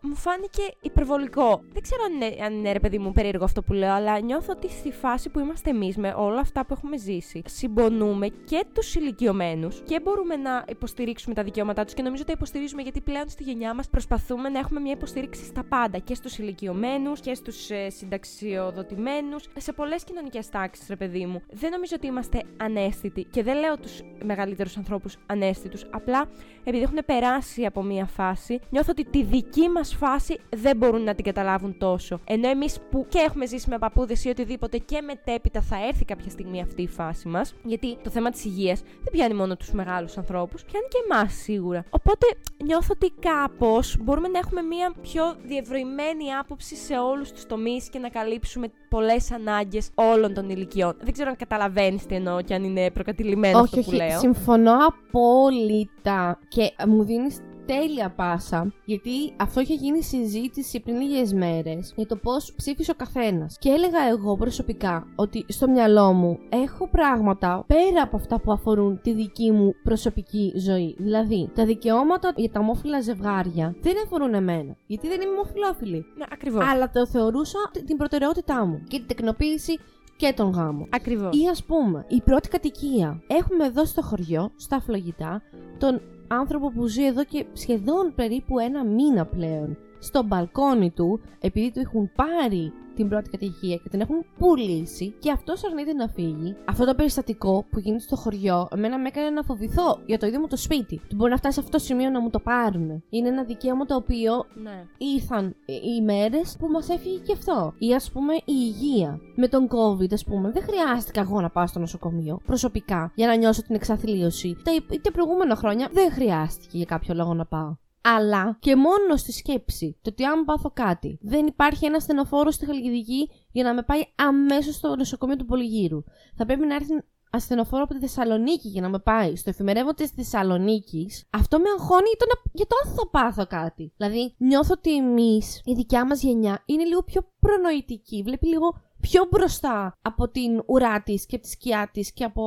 100 0.00 0.08
μου 0.08 0.14
φάνηκε 0.14 0.62
υπερβολικό. 0.80 1.60
Δεν 1.72 1.82
ξέρω 1.82 2.02
αν 2.04 2.14
είναι, 2.14 2.44
αν 2.44 2.52
είναι 2.54 2.72
ρε 2.72 2.80
παιδί 2.80 2.98
μου 2.98 3.12
περίεργο 3.12 3.44
αυτό 3.44 3.62
που 3.62 3.72
λέω, 3.72 3.92
αλλά 3.92 4.20
νιώθω 4.20 4.52
ότι 4.56 4.70
στη 4.70 4.92
φάση 4.92 5.28
που 5.28 5.38
είμαστε 5.38 5.70
εμείς 5.70 5.96
με 5.96 6.14
όλα 6.16 6.40
αυτά 6.40 6.66
που 6.66 6.72
έχουμε 6.72 6.96
ζήσει, 6.98 7.42
συμπονούμε 7.46 8.28
και 8.28 8.64
τους 8.72 8.94
ηλικιωμένους 8.94 9.82
και 9.84 10.00
μπορούμε 10.00 10.36
να 10.36 10.64
υποστηρίξουμε 10.68 11.34
τα 11.34 11.42
δικαιώματά 11.42 11.84
τους 11.84 11.94
και 11.94 12.02
νομίζω 12.02 12.22
ότι 12.22 12.32
τα 12.32 12.36
υποστηρίζουμε 12.38 12.82
γιατί 12.82 13.00
πλέον 13.00 13.28
στη 13.28 13.42
γενιά 13.42 13.74
μας 13.74 13.88
προσπαθούμε 13.88 14.48
να 14.48 14.58
έχουμε 14.58 14.80
μια 14.80 14.92
υποστήριξη 14.92 15.44
στα 15.44 15.64
πάντα 15.64 15.98
και 15.98 16.14
στους 16.14 16.38
ηλικιωμένους 16.38 17.20
και 17.20 17.34
στους 17.34 17.70
ε, 17.70 17.90
συνταξιοδοτημένους, 17.90 19.44
σε 19.56 19.72
πολλές 19.72 20.04
κοινωνικές 20.04 20.48
τάξεις, 20.48 20.88
ρε 20.88 20.96
παιδί 20.96 21.26
μου. 21.26 21.42
Δεν 21.52 21.70
νομίζω 21.70 21.92
ότι 21.96 22.06
είμαστε 22.06 22.42
ανέστητοι 22.86 23.24
και 23.24 23.42
δεν 23.42 23.58
λέω 23.58 23.76
τους 23.78 24.02
μεγαλύτερους 24.24 24.76
ανθρώπους 24.76 25.16
ανέστητους. 25.26 25.86
Απλά 25.90 26.28
επειδή 26.64 26.82
έχουν 26.84 26.98
περάσει 27.06 27.64
από 27.64 27.82
μία 27.82 28.06
φάση, 28.06 28.60
νιώθω 28.70 28.90
ότι 28.90 29.04
τη 29.04 29.22
δική 29.22 29.68
μας 29.68 29.94
φάση 29.94 30.40
δεν 30.56 30.76
μπορούν 30.76 31.02
να 31.02 31.14
την 31.14 31.24
καταλάβουν 31.24 31.78
τόσο. 31.78 32.20
Ενώ 32.24 32.48
εμείς 32.48 32.78
που 32.90 33.06
και 33.08 33.18
έχουμε 33.18 33.46
ζήσει 33.46 33.70
με 33.70 33.78
παππούδες 33.78 34.24
ή 34.24 34.28
οτιδήποτε 34.28 34.78
και 34.78 35.00
μετέπειτα 35.00 35.60
θα 35.60 35.86
έρθει 35.86 36.04
κάποια 36.04 36.30
στιγμή 36.30 36.60
αυτή 36.60 36.82
η 36.82 36.88
φάση 36.88 37.28
μας, 37.28 37.54
γιατί 37.64 37.96
το 38.02 38.10
θέμα 38.10 38.30
της 38.30 38.44
υγείας 38.44 38.80
δεν 38.80 39.12
πιάνει 39.12 39.34
μόνο 39.34 39.56
τους 39.56 39.72
μεγάλους 39.72 40.16
ανθρώπους, 40.16 40.64
πιάνει 40.64 40.86
και 40.88 40.98
εμάς 41.10 41.32
σίγουρα. 41.34 41.84
Οπότε 41.90 42.26
νιώθω 42.64 42.88
ότι 42.92 43.12
κάπως 43.20 43.96
μπορούμε 44.00 44.28
να 44.28 44.38
έχουμε 44.38 44.62
μία 44.62 44.94
πιο 45.02 45.36
διευρυμένη 45.46 46.34
άποψη 46.40 46.76
σε 46.76 46.98
όλους 46.98 47.32
τους 47.32 47.46
τομείς 47.46 47.88
και 47.88 47.98
να 47.98 48.08
καλύψουμε 48.08 48.70
πολλές 48.96 49.32
ανάγκες 49.32 49.88
όλων 49.94 50.34
των 50.34 50.50
ηλικιών. 50.50 50.96
Δεν 51.00 51.12
ξέρω 51.12 51.28
αν 51.30 51.36
καταλαβαίνεις 51.36 52.06
τι 52.06 52.14
εννοώ 52.14 52.40
και 52.42 52.54
αν 52.54 52.64
είναι 52.64 52.90
προκατηλημένο 52.90 53.58
όχι, 53.58 53.64
αυτό 53.78 53.90
που 53.90 53.96
όχι, 53.96 53.96
λέω. 53.96 54.18
συμφωνώ 54.18 54.76
απόλυτα 54.86 56.38
και 56.48 56.72
μου 56.86 57.04
δίνεις 57.04 57.38
τέλεια 57.66 58.10
πάσα, 58.10 58.72
γιατί 58.84 59.10
αυτό 59.36 59.60
είχε 59.60 59.74
γίνει 59.74 60.02
συζήτηση 60.02 60.80
πριν 60.80 61.00
λίγες 61.00 61.32
μέρες 61.32 61.92
για 61.96 62.06
το 62.06 62.16
πώς 62.16 62.52
ψήφισε 62.56 62.90
ο 62.90 62.94
καθένας. 62.94 63.56
Και 63.58 63.68
έλεγα 63.68 64.08
εγώ 64.08 64.36
προσωπικά 64.36 65.06
ότι 65.16 65.44
στο 65.48 65.68
μυαλό 65.68 66.12
μου 66.12 66.38
έχω 66.48 66.88
πράγματα 66.88 67.64
πέρα 67.66 68.02
από 68.02 68.16
αυτά 68.16 68.40
που 68.40 68.52
αφορούν 68.52 69.00
τη 69.02 69.12
δική 69.12 69.50
μου 69.50 69.74
προσωπική 69.82 70.52
ζωή. 70.56 70.94
Δηλαδή, 70.98 71.50
τα 71.54 71.64
δικαιώματα 71.64 72.32
για 72.36 72.50
τα 72.50 72.60
ομόφυλα 72.60 73.00
ζευγάρια 73.00 73.74
δεν 73.80 73.94
αφορούν 74.04 74.34
εμένα, 74.34 74.76
γιατί 74.86 75.08
δεν 75.08 75.20
είμαι 75.20 75.30
ομοφυλόφιλη. 75.30 76.04
Ναι, 76.16 76.24
ακριβώς. 76.32 76.64
Αλλά 76.68 76.90
το 76.90 77.06
θεωρούσα 77.06 77.58
την 77.86 77.96
προτεραιότητά 77.96 78.66
μου 78.66 78.82
και 78.88 78.96
την 78.96 79.06
τεκνοποίηση 79.06 79.78
και 80.16 80.32
τον 80.36 80.50
γάμο. 80.50 80.86
Ακριβώς. 80.90 81.36
Ή 81.36 81.48
ας 81.50 81.64
πούμε, 81.64 82.04
η 82.08 82.20
πρώτη 82.20 82.48
κατοικία. 82.48 83.22
Έχουμε 83.26 83.64
εδώ 83.64 83.84
στο 83.84 84.02
χωριό, 84.02 84.50
στα 84.56 84.80
φλογητά, 84.80 85.42
τον 85.78 86.00
άνθρωπο 86.28 86.70
που 86.70 86.86
ζει 86.86 87.04
εδώ 87.04 87.24
και 87.24 87.46
σχεδόν 87.52 88.12
περίπου 88.14 88.58
ένα 88.58 88.84
μήνα 88.84 89.24
πλέον. 89.24 89.76
Στο 89.98 90.22
μπαλκόνι 90.22 90.90
του, 90.90 91.20
επειδή 91.40 91.70
του 91.72 91.80
έχουν 91.80 92.10
πάρει 92.14 92.72
την 92.96 93.08
πρώτη 93.08 93.30
κατοικία 93.30 93.76
και 93.76 93.88
την 93.88 94.00
έχουν 94.00 94.24
πουλήσει 94.38 95.14
και 95.18 95.30
αυτός 95.30 95.64
αρνείται 95.64 95.92
να 95.92 96.08
φύγει. 96.08 96.56
Αυτό 96.64 96.84
το 96.84 96.94
περιστατικό 96.94 97.64
που 97.70 97.78
γίνεται 97.78 98.02
στο 98.02 98.16
χωριό, 98.16 98.68
εμένα 98.72 98.98
με 98.98 99.08
έκανε 99.08 99.30
να 99.30 99.42
φοβηθώ 99.42 99.98
για 100.06 100.18
το 100.18 100.26
ίδιο 100.26 100.40
μου 100.40 100.46
το 100.46 100.56
σπίτι. 100.56 101.00
Του 101.08 101.16
μπορεί 101.16 101.30
να 101.30 101.36
φτάσει 101.36 101.54
σε 101.54 101.60
αυτό 101.60 101.72
το 101.78 101.84
σημείο 101.84 102.10
να 102.10 102.20
μου 102.20 102.30
το 102.30 102.40
πάρουν. 102.40 103.02
Είναι 103.10 103.28
ένα 103.28 103.44
δικαίωμα 103.44 103.84
το 103.84 103.94
οποίο 103.94 104.32
Ναι. 104.62 104.84
ήρθαν 105.14 105.56
οι 105.66 106.02
μέρες 106.02 106.56
που 106.58 106.66
μας 106.68 106.88
έφυγε 106.88 107.18
και 107.18 107.32
αυτό. 107.32 107.74
Ή 107.78 107.94
ας 107.94 108.10
πούμε 108.10 108.34
η 108.34 108.42
υγεία. 108.46 109.20
Με 109.34 109.48
τον 109.48 109.68
COVID, 109.68 110.12
ας 110.12 110.24
πούμε, 110.24 110.50
δεν 110.50 110.62
χρειάστηκα 110.62 111.20
εγώ 111.20 111.40
να 111.40 111.50
πάω 111.50 111.66
στο 111.66 111.78
νοσοκομείο 111.78 112.40
προσωπικά 112.46 113.12
για 113.14 113.26
να 113.26 113.36
νιώσω 113.36 113.62
την 113.62 113.74
εξαθλίωση. 113.74 114.56
Τα, 114.64 114.72
τα 115.02 115.12
προηγούμενα 115.12 115.56
χρόνια 115.56 115.88
δεν 115.92 116.10
χρειάστηκε 116.12 116.76
για 116.76 116.86
κάποιο 116.86 117.14
λόγο 117.14 117.34
να 117.34 117.44
πάω. 117.44 117.76
Αλλά 118.16 118.56
και 118.60 118.76
μόνο 118.76 119.16
στη 119.16 119.32
σκέψη 119.32 119.98
το 120.02 120.10
ότι 120.10 120.24
αν 120.24 120.44
πάθω 120.44 120.70
κάτι, 120.74 121.18
δεν 121.22 121.46
υπάρχει 121.46 121.86
ένα 121.86 121.98
στενοφόρο 121.98 122.50
στη 122.50 122.66
Χαλκιδική 122.66 123.30
για 123.52 123.64
να 123.64 123.74
με 123.74 123.82
πάει 123.82 124.00
αμέσως 124.14 124.74
στο 124.74 124.96
νοσοκομείο 124.96 125.36
του 125.36 125.44
Πολυγύρου. 125.44 126.04
Θα 126.36 126.46
πρέπει 126.46 126.66
να 126.66 126.74
έρθει 126.74 126.92
ασθενοφόρο 127.30 127.82
από 127.82 127.94
τη 127.94 128.00
Θεσσαλονίκη 128.00 128.68
για 128.68 128.80
να 128.80 128.88
με 128.88 128.98
πάει 128.98 129.36
στο 129.36 129.50
εφημερεύω 129.50 129.94
της 129.94 130.10
Θεσσαλονίκης, 130.10 131.24
αυτό 131.30 131.58
με 131.58 131.64
αγχώνει 131.78 132.08
για 132.08 132.16
το, 132.18 132.26
να- 132.26 132.50
για 132.52 132.66
το 132.66 132.76
αν 132.84 132.94
θα 132.94 133.08
πάθω 133.08 133.46
κάτι. 133.46 133.92
Δηλαδή, 133.96 134.34
νιώθω 134.38 134.74
ότι 134.76 134.96
εμείς, 134.96 135.60
η 135.64 135.74
δικιά 135.74 136.06
μας 136.06 136.22
γενιά, 136.22 136.62
είναι 136.66 136.84
λίγο 136.84 137.02
πιο 137.02 137.32
προνοητική. 137.40 138.22
Βλέπει 138.22 138.46
λίγο 138.46 138.80
πιο 139.08 139.26
μπροστά 139.30 139.92
από 140.02 140.28
την 140.28 140.62
ουρά 140.66 141.02
της 141.02 141.26
και 141.26 141.34
από 141.34 141.44
τη 141.44 141.50
σκιά 141.50 141.90
της 141.92 142.12
και 142.12 142.24
από 142.24 142.44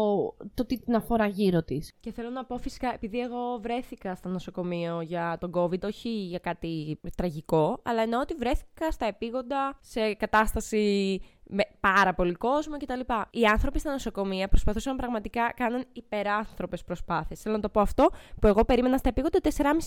το 0.53 0.65
τι 0.65 0.79
την 0.79 0.95
αφορά 0.95 1.27
γύρω 1.27 1.63
της. 1.63 1.93
Και 1.99 2.11
θέλω 2.11 2.29
να 2.29 2.45
πω 2.45 2.57
φυσικά, 2.57 2.93
επειδή 2.93 3.19
εγώ 3.19 3.59
βρέθηκα 3.61 4.15
στο 4.15 4.29
νοσοκομείο 4.29 5.01
για 5.01 5.37
τον 5.39 5.51
COVID, 5.55 5.81
όχι 5.83 6.09
για 6.09 6.39
κάτι 6.39 6.99
τραγικό, 7.17 7.79
αλλά 7.83 8.01
εννοώ 8.01 8.19
ότι 8.19 8.33
βρέθηκα 8.33 8.91
στα 8.91 9.05
επίγοντα 9.05 9.77
σε 9.81 10.13
κατάσταση 10.13 11.21
με 11.51 11.63
πάρα 11.79 12.13
πολύ 12.13 12.33
κόσμο 12.33 12.77
κτλ. 12.77 12.99
Οι 13.29 13.45
άνθρωποι 13.45 13.79
στα 13.79 13.91
νοσοκομεία 13.91 14.47
προσπαθούσαν 14.47 14.95
πραγματικά 14.95 15.53
κάναν 15.55 15.85
υπεράνθρωπες 15.93 16.83
προσπάθειες. 16.83 17.41
Θέλω 17.41 17.55
να 17.55 17.61
το 17.61 17.69
πω 17.69 17.79
αυτό 17.79 18.09
που 18.41 18.47
εγώ 18.47 18.65
περίμενα 18.65 18.97
στα 18.97 19.09
επίγοντα 19.09 19.39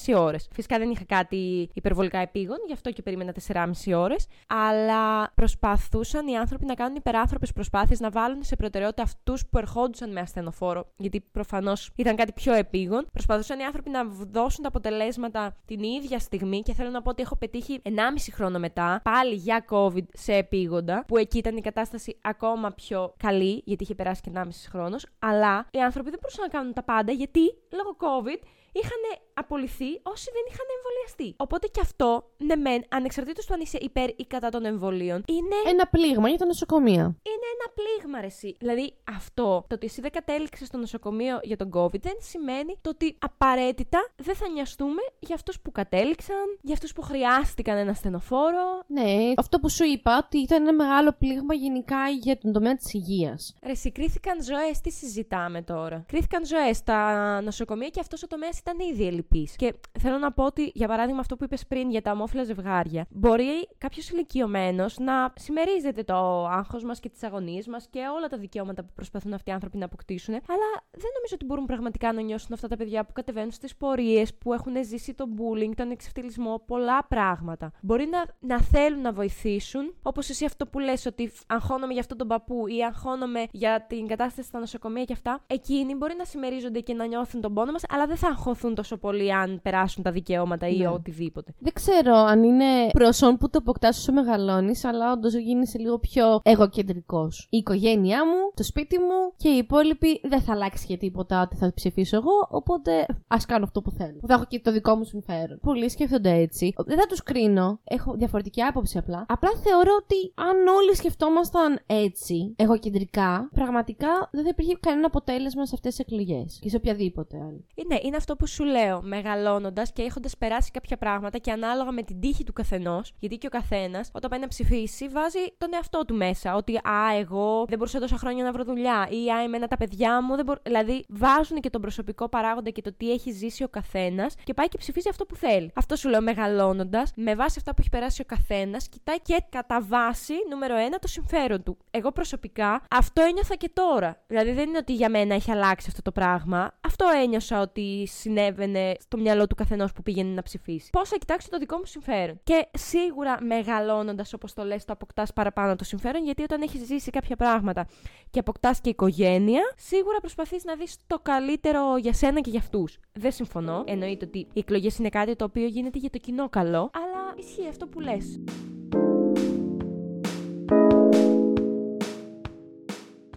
4,5 0.07 0.15
ώρες. 0.17 0.49
Φυσικά 0.53 0.79
δεν 0.79 0.91
είχα 0.91 1.05
κάτι 1.05 1.71
υπερβολικά 1.75 2.19
επίγον, 2.19 2.57
γι' 2.67 2.73
αυτό 2.73 2.91
και 2.91 3.03
περίμενα 3.03 3.33
4,5 3.47 3.95
ώρες. 3.95 4.27
Αλλά 4.47 5.33
προσπαθούσαν 5.35 6.27
οι 6.27 6.37
άνθρωποι 6.37 6.65
να 6.65 6.75
κάνουν 6.75 6.97
υπεράνθρωπες 6.97 7.53
προσπάθειες, 7.53 8.01
να 8.01 8.11
βάλουν 8.11 8.43
σε 8.43 8.57
προτεραιότητα 8.57 9.03
αυτούς 9.03 9.47
που 9.47 9.59
ερχόντουσαν 9.59 10.13
με 10.13 10.21
ασθενοφόρο, 10.21 10.93
γιατί 10.97 11.21
προφανώς 11.21 11.91
ήταν 11.97 12.17
κάτι 12.17 12.33
πιο 12.33 12.53
επίγον. 12.53 13.07
Προσπαθούσαν 13.13 13.59
οι 13.59 13.65
άνθρωποι 13.65 13.91
να 13.91 14.05
δώσουν 14.05 14.63
τα 14.63 14.69
αποτελέσματα 14.69 15.57
την 15.65 15.83
ίδια 15.83 16.19
στιγμή 16.19 16.61
και 16.61 16.75
θέλω 16.75 16.91
να 16.91 17.03
πω 17.03 17.11
ότι 17.11 17.23
έχω 17.23 17.37
πετύχει 17.37 17.81
1,5 17.85 17.91
χρόνο 18.33 18.59
μετά, 18.59 19.01
πάλι 19.05 19.35
για 19.35 19.65
COVID 19.71 20.05
σε 20.13 20.33
επίγοντα, 20.35 21.05
που 21.07 21.17
εκεί 21.17 21.39
ήταν 21.39 21.52
η 21.57 21.61
κατάσταση 21.61 22.19
ακόμα 22.23 22.73
πιο 22.73 23.15
καλή, 23.17 23.63
γιατί 23.65 23.83
είχε 23.83 23.95
περάσει 23.95 24.21
και 24.21 24.31
1,5 24.35 24.43
χρόνος. 24.69 25.07
Αλλά 25.19 25.67
οι 25.71 25.81
άνθρωποι 25.83 26.11
δεν 26.11 26.19
μπορούσαν 26.23 26.45
να 26.45 26.51
κάνουν 26.51 26.73
τα 26.73 26.83
πάντα, 26.83 27.13
γιατί 27.13 27.41
λόγω 27.73 27.97
COVID 27.99 28.41
είχαν 28.73 29.03
απολυθεί 29.35 29.91
όσοι 30.03 30.29
δεν 30.37 30.45
είχαν 30.49 30.67
εμβολιαστεί. 30.77 31.35
Οπότε 31.37 31.67
και 31.67 31.81
αυτό, 31.83 32.31
ναι, 32.37 32.57
μεν, 32.57 32.85
ανεξαρτήτως 32.89 33.47
του 33.47 33.55
αν 33.55 33.61
είσαι 33.61 33.79
υπέρ 33.81 34.09
ή 34.09 34.27
κατά 34.27 34.49
των 34.49 34.65
εμβολίων, 34.65 35.25
είναι. 35.27 35.57
Ένα 35.67 35.87
πλήγμα 35.87 36.29
για 36.29 36.39
τα 36.39 36.47
νοσοκομεία. 36.47 37.03
Είναι 37.03 37.49
ένα 37.57 37.67
πλήγμα, 37.75 38.21
ρε, 38.21 38.27
εσύ. 38.27 38.57
Δηλαδή, 38.59 38.95
αυτό, 39.17 39.65
το 39.69 39.75
ότι 39.75 39.87
εσύ 39.87 40.01
δεν 40.01 40.11
κατέληξες 40.11 40.67
στο 40.67 40.79
νοσοκομείο 40.79 41.39
για 41.43 41.57
τον 41.57 41.71
COVID, 41.75 42.01
δεν 42.01 42.17
σημαίνει 42.19 42.79
το 42.81 42.91
ότι 42.91 43.17
απαραίτητα 43.19 44.11
δεν 44.17 44.35
θα 44.35 44.49
νοιαστούμε 44.49 45.03
για 45.19 45.35
αυτούς 45.35 45.61
που 45.61 45.73
κατέληξαν, 45.73 46.59
για 46.61 46.75
αυτούς 46.75 46.93
που 46.93 47.03
χρειάστηκαν 47.03 47.77
ένα 47.77 47.95
στενοφόρο. 47.95 48.83
Ναι, 48.87 49.33
αυτό 49.37 49.59
που 49.61 49.71
σου 49.71 49.85
είπα, 49.85 50.23
ότι 50.25 50.39
ήταν 50.39 50.63
ένα 50.63 50.73
μεγάλο 50.73 51.15
πλήγμα 51.19 51.55
γενικά 51.55 52.09
για 52.09 52.39
τον 52.39 52.53
τομέα 52.53 52.75
της 52.75 52.93
υγείας. 52.95 53.55
Ρε, 53.65 53.71
εσύ, 53.71 53.93
κρίθηκαν 53.93 54.43
ζωές, 54.43 54.81
τι 54.81 54.91
συζητάμε 54.91 55.63
τώρα; 55.63 56.05
Κρίθηκαν 56.09 56.47
ζωές 56.47 56.77
στα 56.77 57.41
νοσοκομεία 57.41 57.89
και 57.89 58.01
αυτός 58.01 58.23
ο 58.23 58.27
τομέας 58.27 58.59
ήταν 58.59 58.79
ήδη 58.79 59.05
ελλειπή. 59.31 59.49
Και 59.57 59.75
θέλω 60.01 60.19
να 60.19 60.33
πω 60.33 60.45
ότι, 60.45 60.71
για 60.75 60.89
παράδειγμα, 60.89 61.21
αυτό 61.21 61.37
που 61.37 61.45
είπες 61.45 61.67
πριν 61.67 61.91
για 61.91 62.03
τα 62.03 62.11
ομόφυλα 62.11 62.45
ζευγάρια, 62.45 63.07
μπορεί 63.11 63.69
κάποιος 63.79 64.11
ηλικιωμένος 64.11 64.99
να 64.99 65.33
συμμερίζεται 65.37 66.03
το 66.03 66.47
άγχος 66.47 66.85
μας 66.85 67.01
και 67.01 67.09
τις 67.09 67.23
αγωνίες 67.23 67.67
μας 67.67 67.87
και 67.91 68.01
όλα 68.17 68.29
τα 68.29 68.37
δικαιώματα 68.37 68.85
που 68.85 68.93
προσπαθούν 68.95 69.33
αυτοί 69.33 69.51
οι 69.51 69.53
άνθρωποι 69.53 69.77
να 69.79 69.85
αποκτήσουν, 69.85 70.35
αλλά 70.35 70.85
δεν 70.91 71.11
νομίζω 71.15 71.35
ότι 71.35 71.45
μπορούν 71.45 71.67
πραγματικά 71.67 72.13
να 72.13 72.21
νιώσουν 72.21 72.53
αυτά 72.53 72.69
τα 72.69 72.77
παιδιά 72.77 73.05
που 73.05 73.13
κατεβαίνουν 73.13 73.51
στις 73.51 73.77
πορείες, 73.77 74.35
που 74.35 74.53
έχουν 74.53 74.85
ζήσει 74.85 75.15
το 75.15 75.25
bullying, 75.37 75.73
τον 75.77 75.91
εξευτελισμό, 75.91 76.63
πολλά 76.67 77.05
πράγματα. 77.05 77.73
Μπορεί 77.81 78.07
να, 78.07 78.25
να 78.41 78.61
θέλουν 78.61 79.01
να 79.01 79.13
βοηθήσουν, 79.13 79.95
όπως 80.03 80.29
εσύ 80.29 80.45
αυτό 80.45 80.67
που 80.67 80.79
λες 80.79 81.07
ότι 81.07 81.33
αγχώνομαι 81.47 81.93
για 81.93 82.01
αυτόν 82.01 82.19
τον 82.19 82.29
παππού 82.29 82.67
ή 82.67 82.85
αγχώνομαι 82.85 83.47
για 83.51 83.87
την 83.89 84.07
κατάσταση 84.07 84.49
στα 84.49 84.59
νοσοκομεία 84.59 85.05
και 85.05 85.13
αυτά. 85.13 85.41
Εκείνοι 85.47 85.95
μπορεί 85.95 86.15
να 86.19 86.25
συμμερίζονται 86.25 86.81
και 86.81 86.95
να 86.95 87.07
νιώθουν 87.07 87.41
τον 87.41 87.55
πόνο 87.55 87.73
μας, 87.73 87.83
αλλά 87.89 88.07
δεν 88.07 88.17
θα 88.17 88.29
αγχωθούν 88.29 88.75
τόσο 88.75 88.97
πολύ 88.97 89.12
αν 89.21 89.61
περάσουν 89.63 90.03
τα 90.03 90.11
δικαιώματα 90.11 90.69
ή 90.69 90.77
Ναι. 90.79 90.89
οτιδήποτε. 90.89 91.55
Δεν 91.59 91.73
ξέρω 91.73 92.15
αν 92.15 92.43
είναι 92.43 92.65
προσόν 92.93 93.37
που 93.37 93.51
το 93.51 93.59
αποκτάς 93.59 93.99
όσο 93.99 94.13
μεγαλώνεις, 94.13 94.85
αλλά 94.85 95.13
όντως 95.13 95.35
γίνεσαι 95.35 95.79
λίγο 95.79 95.99
πιο 95.99 96.41
εγωκεντρικός. 96.43 97.47
Η 97.51 97.57
οικογένειά 97.57 98.27
μου, 98.27 98.53
το 98.55 98.63
σπίτι 98.63 98.99
μου 98.99 99.33
και 99.37 99.49
οι 99.49 99.57
υπόλοιποι 99.57 100.21
δεν 100.25 100.41
θα 100.41 100.53
αλλάξει 100.53 100.85
για 100.89 100.99
τίποτα 100.99 101.43
ότι 101.43 101.57
θα 101.57 101.73
ψηφίσω 101.75 102.17
εγώ, 102.17 102.47
οπότε 102.49 103.07
ας 103.29 103.47
κάνω 103.47 103.65
αυτό 103.65 103.83
που 103.83 103.91
θέλω. 103.91 104.21
Θα 104.27 104.35
έχω 104.35 104.45
και 104.49 104.61
το 104.61 104.73
δικό 104.73 104.95
μου 104.95 105.05
συμφέρον. 105.05 105.59
Πολλοί 105.63 105.89
σκέφτονται 105.91 106.31
έτσι. 106.31 106.75
Δεν 106.87 106.99
θα 106.99 107.07
τους 107.07 107.23
κρίνω. 107.23 107.81
Έχω 107.85 108.15
διαφορετική 108.15 108.63
άποψη 108.63 108.99
απλά. 108.99 109.25
Απλά 109.29 109.51
θεωρώ 109.63 109.95
ότι 110.03 110.33
αν 110.35 110.67
όλοι 110.67 110.97
σκεφτόμασταν 110.97 111.81
έτσι, 111.87 112.55
εγωκεντρικά, 112.57 113.49
πραγματικά 113.55 114.29
δεν 114.33 114.43
θα 114.43 114.49
υπήρχε 114.49 114.77
κανένα 114.81 115.07
αποτέλεσμα 115.07 115.67
σε 115.67 115.75
αυτές 115.75 115.95
τις 115.95 116.07
εκλογές. 116.07 116.59
Και 116.63 116.69
σε 116.69 116.77
οποιαδήποτε 116.77 117.37
άλλη. 117.37 117.67
Είναι, 117.75 118.01
είναι 118.03 118.17
αυτό 118.17 118.37
που 118.37 118.47
σου 118.47 118.65
λέω, 118.65 119.02
μεγαλώνοντας 119.03 119.93
και 119.93 120.03
έχοντας 120.03 120.37
περάσει 120.37 120.71
κάποια 120.71 120.97
πράγματα 120.97 121.39
και 121.39 121.51
ανάλογα 121.51 121.93
με 121.93 122.03
την 122.03 122.21
τύχη 122.21 122.45
του 122.45 122.53
καθενός, 122.53 123.13
γιατί 123.19 123.37
και 123.37 123.47
ο 123.47 123.51
καθένας, 123.51 124.11
όταν 124.13 124.31
πάει 124.31 124.41
να 124.41 124.49
ψηφίσει, 124.49 125.09
βάζει 125.09 125.39
τον 125.59 125.69
εαυτό 125.75 126.05
του 126.05 126.15
μέσα. 126.15 126.55
Ότι 126.55 126.77
Α, 126.77 127.17
εγώ 127.19 127.65
δεν 127.69 127.79
μπορούσα 127.79 128.01
τόσα 128.01 128.17
χρόνια 128.17 128.45
να 128.45 128.53
βρω 128.53 128.65
δουλειά, 128.65 129.09
ή 129.11 129.31
Α, 129.31 129.43
εμένα 129.43 129.67
τα 129.69 129.77
παιδιά 129.77 130.23
μου 130.23 130.37
δεν 130.37 130.45
μπορούν. 130.45 130.63
Δηλαδή, 130.65 131.05
βάζουν 131.09 131.61
και 131.61 131.71
τον 131.71 131.81
προσωπικό 131.81 132.29
παράγοντα 132.29 132.71
και 132.71 132.83
το 132.83 132.93
τι 132.97 133.13
έχει 133.13 133.31
ζήσει 133.31 133.63
ο 133.63 133.69
καθένας 133.69 134.35
και 134.45 134.55
πάει 134.55 134.69
και 134.69 134.79
ψηφίζει 134.79 135.09
αυτό 135.09 135.27
που 135.27 135.37
θέλει. 135.37 135.71
Αυτό 135.75 135.97
σου 135.97 136.09
λέω 136.09 136.23
μεγαλώνοντας, 136.23 137.13
με 137.17 137.35
βάση 137.35 137.55
αυτά 137.59 137.71
που 137.71 137.77
έχει 137.81 137.89
περάσει 137.89 138.21
ο 138.23 138.25
καθένας, 138.25 138.89
κοιτάει 138.89 139.21
και 139.21 139.45
κατά 139.49 139.83
βάση, 139.83 140.35
νούμερο 140.51 140.77
ένα, 140.77 140.99
το 140.99 141.09
συμφέρον 141.09 141.63
του. 141.63 141.77
Εγώ 141.91 142.13
προσωπικά 142.13 142.83
αυτό 142.91 143.23
ένιωθα 143.23 143.55
και 143.55 143.71
τώρα. 143.73 144.23
Δηλαδή, 144.27 144.53
δεν 144.53 144.69
είναι 144.69 144.79
ότι 144.79 144.95
για 144.95 145.11
μένα 145.11 145.35
έχει 145.35 145.51
αλλάξει 145.51 145.87
αυτό 145.89 146.03
το 146.03 146.13
πράγμα. 146.13 146.73
Αυτό 146.81 147.07
ένιωσα 147.23 147.61
ότι 147.61 148.09
συνέβαινε 148.13 148.92
στο 149.01 149.17
μυαλό 149.19 149.47
του 149.47 149.55
καθενός 149.55 149.93
που 149.93 150.03
πήγαινε 150.03 150.35
να 150.35 150.43
ψηφίσει. 150.43 150.91
Πώς 150.91 151.09
θα 151.09 151.17
κοιτάξω 151.17 151.49
το 151.51 151.59
δικό 151.59 151.77
μου 151.77 151.85
συμφέρον. 151.85 152.41
Και 152.45 152.67
σίγουρα 152.73 153.43
μεγαλώνοντας, 153.43 154.33
όπως 154.33 154.55
το 154.55 154.65
λες, 154.65 154.85
το 154.85 154.93
αποκτάς 154.93 155.33
παραπάνω 155.33 155.77
το 155.77 155.85
συμφέρον, 155.85 156.25
γιατί 156.25 156.43
όταν 156.43 156.63
έχεις 156.63 156.87
ζήσει 156.87 157.11
κάποια 157.11 157.37
πράγματα 157.37 157.87
και 158.31 158.39
αποκτάς 158.39 158.81
και 158.81 158.91
οικογένεια, 158.91 159.63
σίγουρα 159.77 160.19
προσπαθείς 160.21 160.65
να 160.65 160.75
δεις 160.75 160.97
το 161.07 161.19
καλύτερο 161.19 161.97
για 161.97 162.13
σένα 162.13 162.41
και 162.41 162.51
για 162.51 162.59
αυτούς. 162.59 162.99
Δεν 163.13 163.33
συμφωνώ. 163.33 163.85
Εννοείται 163.87 164.25
ότι 164.25 164.39
οι 164.39 164.59
εκλογές 164.59 164.99
είναι 164.99 165.09
κάτι 165.09 165.37
το 165.37 165.45
οποίο 165.45 165.67
γίνεται 165.67 165.99
για 165.99 166.11
το 166.11 166.19
κοινό 166.19 166.49
καλό, 166.49 166.91
αλλά 166.95 167.35
ισχύει 167.37 167.69
αυτό 167.69 167.87
που 167.87 168.01
λες. 168.01 168.41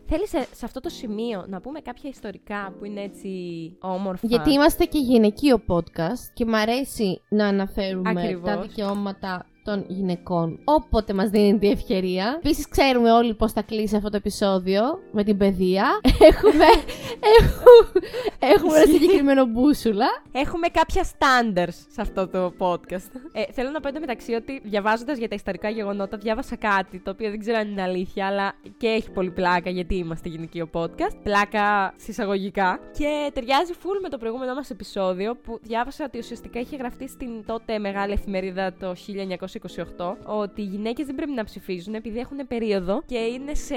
Θέλεις 0.08 0.30
σε, 0.30 0.48
σε 0.52 0.66
αυτό 0.66 0.80
το 0.80 0.90
σημείο 0.90 1.46
να 1.48 1.62
πούμε 1.62 1.80
κάποια 1.80 2.10
ιστορικά 2.10 2.76
που 2.80 2.86
είναι 2.86 3.02
έτσι 3.02 3.30
όμορφα; 3.82 4.28
Γιατί 4.28 4.52
είμαστε 4.52 4.86
και 4.86 5.00
γυναικείο 5.00 5.62
podcast 5.68 6.32
και 6.34 6.46
μ' 6.46 6.56
αρέσει 6.56 7.22
να 7.30 7.48
αναφέρουμε 7.48 8.10
Ακριβώς. 8.10 8.50
τα 8.50 8.62
δικαιώματα 8.62 9.46
των 9.66 9.86
γυναικών 9.88 10.60
όποτε 10.64 11.14
μας 11.14 11.30
δίνεται 11.30 11.68
η 11.68 11.72
ευκαιρία. 11.72 12.36
Επίσης 12.38 12.68
ξέρουμε 12.68 13.12
όλοι 13.12 13.34
πώς 13.34 13.52
θα 13.52 13.62
κλείσει 13.62 13.96
αυτό 13.96 14.10
το 14.10 14.18
επεισόδιο 14.18 14.82
με 15.12 15.24
την 15.24 15.38
παιδεία. 15.38 15.86
έχουμε, 16.30 16.66
έχουμε, 17.40 18.08
έχουμε 18.40 18.78
ένα 18.78 18.92
συγκεκριμένο 18.92 19.46
μπούσουλα. 19.46 20.06
Έχουμε 20.32 20.68
κάποια 20.68 21.04
standards 21.04 21.78
σε 21.94 22.02
αυτό 22.02 22.28
το 22.28 22.54
podcast. 22.60 23.12
Ε, 23.34 23.44
θέλω 23.52 23.70
να 23.70 23.80
πω 23.80 23.88
εντωμεταξύ 23.88 24.34
ότι 24.34 24.62
διαβάζοντας 24.64 25.18
για 25.18 25.28
τα 25.28 25.36
ιστορικά 25.36 25.70
γεγονότα, 25.70 26.18
διάβασα 26.18 26.56
κάτι 26.56 27.00
το 27.00 27.12
οποίο 27.12 27.30
δεν 27.30 27.40
ξέρω 27.40 27.58
αν 27.58 27.70
είναι 27.70 27.82
αλήθεια, 27.82 28.28
αλλά 28.28 28.54
και 28.78 28.88
έχει 28.88 29.12
πολύ 29.12 29.32
πλάκα 29.32 29.70
γιατί 29.70 29.96
είμαστε 29.96 30.30
γυναικείο 30.30 30.70
podcast. 30.74 31.16
Πλάκα 31.24 31.94
συσσαγωγικά. 31.98 32.80
Και 32.98 33.32
ταιριάζει 33.34 33.74
full 33.74 34.00
με 34.02 34.10
το 34.10 34.18
προηγούμενο 34.18 34.54
μας 34.54 34.70
επεισόδιο 34.70 35.36
που 35.36 35.60
διάβασα 35.62 36.06
ότι 36.06 36.18
ουσιαστικά 36.18 36.60
είχε 36.60 36.76
γραφτεί 36.76 37.08
στην 37.08 37.46
τότε 37.46 37.80
μεγάλη 37.80 38.14
εφημερίδα 38.14 38.74
το 38.80 38.94
1928 39.55 39.55
ότι 40.26 40.62
οι 40.62 40.66
γυναίκες 40.66 41.06
δεν 41.06 41.16
πρέπει 41.16 41.32
να 41.32 41.44
ψηφίζουν 41.44 41.94
επειδή 41.94 42.20
έχουν 42.20 42.48
περίοδο 42.48 43.02
και 43.06 43.18
είναι 43.18 43.54
σε 43.54 43.76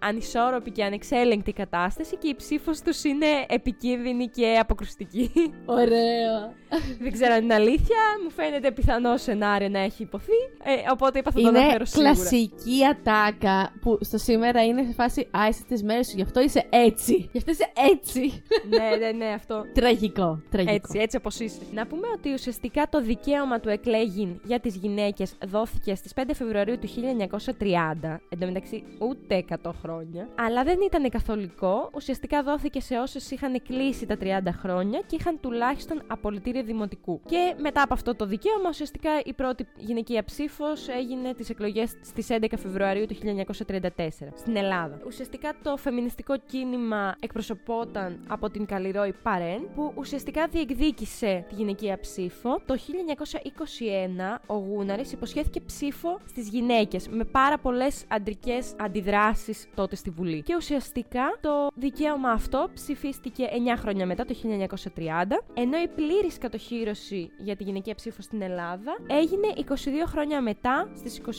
ανισόρροπη 0.00 0.70
και 0.70 0.84
ανεξέλεγκτη 0.84 1.52
κατάσταση 1.52 2.16
και 2.16 2.28
η 2.28 2.34
ψήφος 2.34 2.80
τους 2.80 3.04
είναι 3.04 3.26
επικίνδυνη 3.48 4.26
και 4.28 4.56
αποκρουστική. 4.60 5.30
Ωραία. 5.66 6.52
Δεν 7.00 7.12
ξέρω 7.12 7.34
αν 7.34 7.42
είναι 7.42 7.54
αλήθεια. 7.54 7.96
Μου 8.24 8.30
φαίνεται 8.30 8.72
πιθανό 8.72 9.16
σενάριο 9.16 9.68
να 9.68 9.78
έχει 9.78 10.02
υποθεί. 10.02 10.32
Ε, 10.64 10.90
οπότε 10.92 11.18
είπα 11.18 11.30
θα 11.30 11.40
το 11.40 11.48
Είναι 11.48 11.58
αναφέρω 11.58 11.84
σίγουρα. 11.84 12.12
κλασική 12.12 12.84
ατάκα 12.90 13.72
που 13.80 13.98
στο 14.00 14.18
σήμερα 14.18 14.64
είναι 14.64 14.82
σε 14.84 14.92
φάση 14.92 15.28
Α, 15.30 15.48
είσαι 15.48 15.64
τις 15.68 15.82
μέρες 15.82 16.06
σου, 16.06 16.16
γι' 16.16 16.22
αυτό 16.22 16.40
είσαι 16.40 16.66
έτσι. 16.70 17.28
Γι' 17.32 17.38
αυτό 17.38 17.50
είσαι 17.50 17.72
έτσι. 17.92 18.42
ναι, 18.68 18.96
ναι, 19.06 19.12
ναι, 19.12 19.26
αυτό. 19.32 19.64
Τραγικό. 19.74 20.42
Τραγικό. 20.50 20.74
Έτσι, 20.74 20.98
έτσι 20.98 21.16
όπως 21.16 21.40
είσαι. 21.40 21.58
Να 21.72 21.86
πούμε 21.86 22.06
ότι 22.16 22.32
ουσιαστικά 22.32 22.88
το 22.88 23.00
δικαίωμα 23.02 23.60
του 23.60 23.68
εκλέγην 23.68 24.40
για 24.44 24.60
τις 24.66 24.76
γυναίκες 24.76 25.34
δόθηκε 25.46 25.94
στις 25.94 26.12
5 26.14 26.20
Φεβρουαρίου 26.34 26.78
του 26.78 26.88
1930. 26.88 28.20
Εν 28.28 28.38
τω 28.38 28.46
μεταξύ, 28.46 28.84
ούτε 28.98 29.44
100 29.62 29.70
χρόνια. 29.82 30.28
Αλλά 30.34 30.64
δεν 30.64 30.78
ήταν 30.86 31.08
καθολικό. 31.10 31.90
Ουσιαστικά 31.94 32.42
δόθηκε 32.42 32.80
σε 32.80 32.98
όσες 32.98 33.30
είχαν 33.30 33.62
κλείσει 33.62 34.06
τα 34.06 34.16
30 34.20 34.26
χρόνια 34.52 35.02
και 35.06 35.16
είχαν 35.20 35.40
τουλάχιστον 35.40 36.02
απολυτήριο 36.06 36.62
δημοτικού. 36.62 37.20
Και 37.26 37.54
μετά 37.60 37.82
από 37.82 37.94
αυτό 37.94 38.14
το 38.14 38.26
δικαίωμα, 38.26 38.68
ουσιαστικά 38.68 39.10
η 39.24 39.32
πρώτη 39.32 39.66
γυναικεία 39.76 40.24
ψήφος 40.24 40.88
έγινε 40.88 41.34
τις 41.34 41.50
εκλογές 41.50 41.96
στις 42.02 42.26
11 42.30 42.46
Φεβρουαρίου 42.56 43.06
του 43.06 43.14
1934 43.14 43.88
στην 44.36 44.56
Ελλάδα. 44.56 45.00
Ουσιαστικά 45.06 45.52
το 45.62 45.76
φεμινιστικό 45.76 46.34
κίνημα 46.46 47.16
εκπροσωπόταν 47.20 48.24
από 48.28 48.50
την 48.50 48.66
Καλλιρόη 48.66 49.14
Παρέν, 49.22 49.68
που 49.74 49.92
ουσιαστικά 49.94 50.46
διεκδίκησε 50.46 51.44
τη 51.48 51.54
γυναικεία 51.54 51.98
ψήφο. 52.00 52.60
Το 52.66 52.76
1921 54.34 54.38
ο 54.46 54.55
Γούναρης 54.56 55.12
υποσχέθηκε 55.12 55.60
ψήφο 55.60 56.18
στις 56.28 56.48
γυναίκες 56.48 57.08
με 57.08 57.24
πάρα 57.24 57.58
πολλές 57.58 58.04
αντρικές 58.08 58.74
αντιδράσεις 58.78 59.68
τότε 59.74 59.96
στη 59.96 60.10
Βουλή. 60.10 60.42
Και 60.42 60.54
ουσιαστικά 60.56 61.38
το 61.40 61.50
δικαίωμα 61.74 62.30
αυτό 62.30 62.68
ψηφίστηκε 62.74 63.44
9 63.74 63.78
χρόνια 63.78 64.06
μετά, 64.06 64.24
το 64.24 64.34
1930, 64.34 65.42
ενώ 65.54 65.78
η 65.78 65.88
πλήρης 65.94 66.38
κατοχήρωση 66.38 67.30
για 67.38 67.56
τη 67.56 67.64
γυναικεία 67.64 67.94
ψήφο 67.94 68.22
στην 68.22 68.42
Ελλάδα 68.42 68.96
έγινε 69.06 69.48
22 69.56 69.72
χρόνια 70.06 70.40
μετά, 70.40 70.88
στις 70.96 71.20
28 71.26 71.30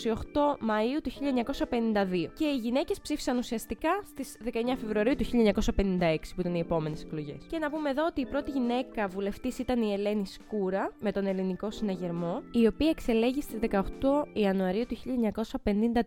Μαΐου 0.70 1.02
του 1.04 1.12
1952. 1.12 2.32
Και 2.34 2.46
οι 2.46 2.56
γυναίκες 2.56 3.00
ψήφισαν 3.02 3.38
ουσιαστικά 3.38 3.90
στις 4.06 4.38
19 4.44 4.50
Φεβρουαρίου 4.82 5.16
του 5.16 5.26
1956, 5.26 6.34
που 6.36 6.42
ήταν 6.42 6.56
οι 6.56 6.60
επόμενες 6.60 7.04
εκλογές. 7.04 7.46
Και 7.50 7.58
να 7.58 7.70
πούμε 7.70 7.90
εδώ 7.90 8.06
ότι 8.06 8.22
η 8.22 8.26
πρώτη 8.26 8.52
γυναίκα 8.52 9.08
βουλευτής 9.08 9.60
ήταν 9.60 9.82
η 9.82 9.94
Ελένη 9.94 10.26
Σκούρα, 10.26 10.92
με 11.00 11.12
τον 11.12 11.26
ελληνικό 11.26 11.72
συναγερμό, 11.72 12.42
η 12.52 12.68
οποία 12.68 12.90
εξελέγει 13.10 13.42
στις 13.42 13.60
18 13.70 13.82
Ιανουαρίου 14.34 14.86
του 14.86 14.98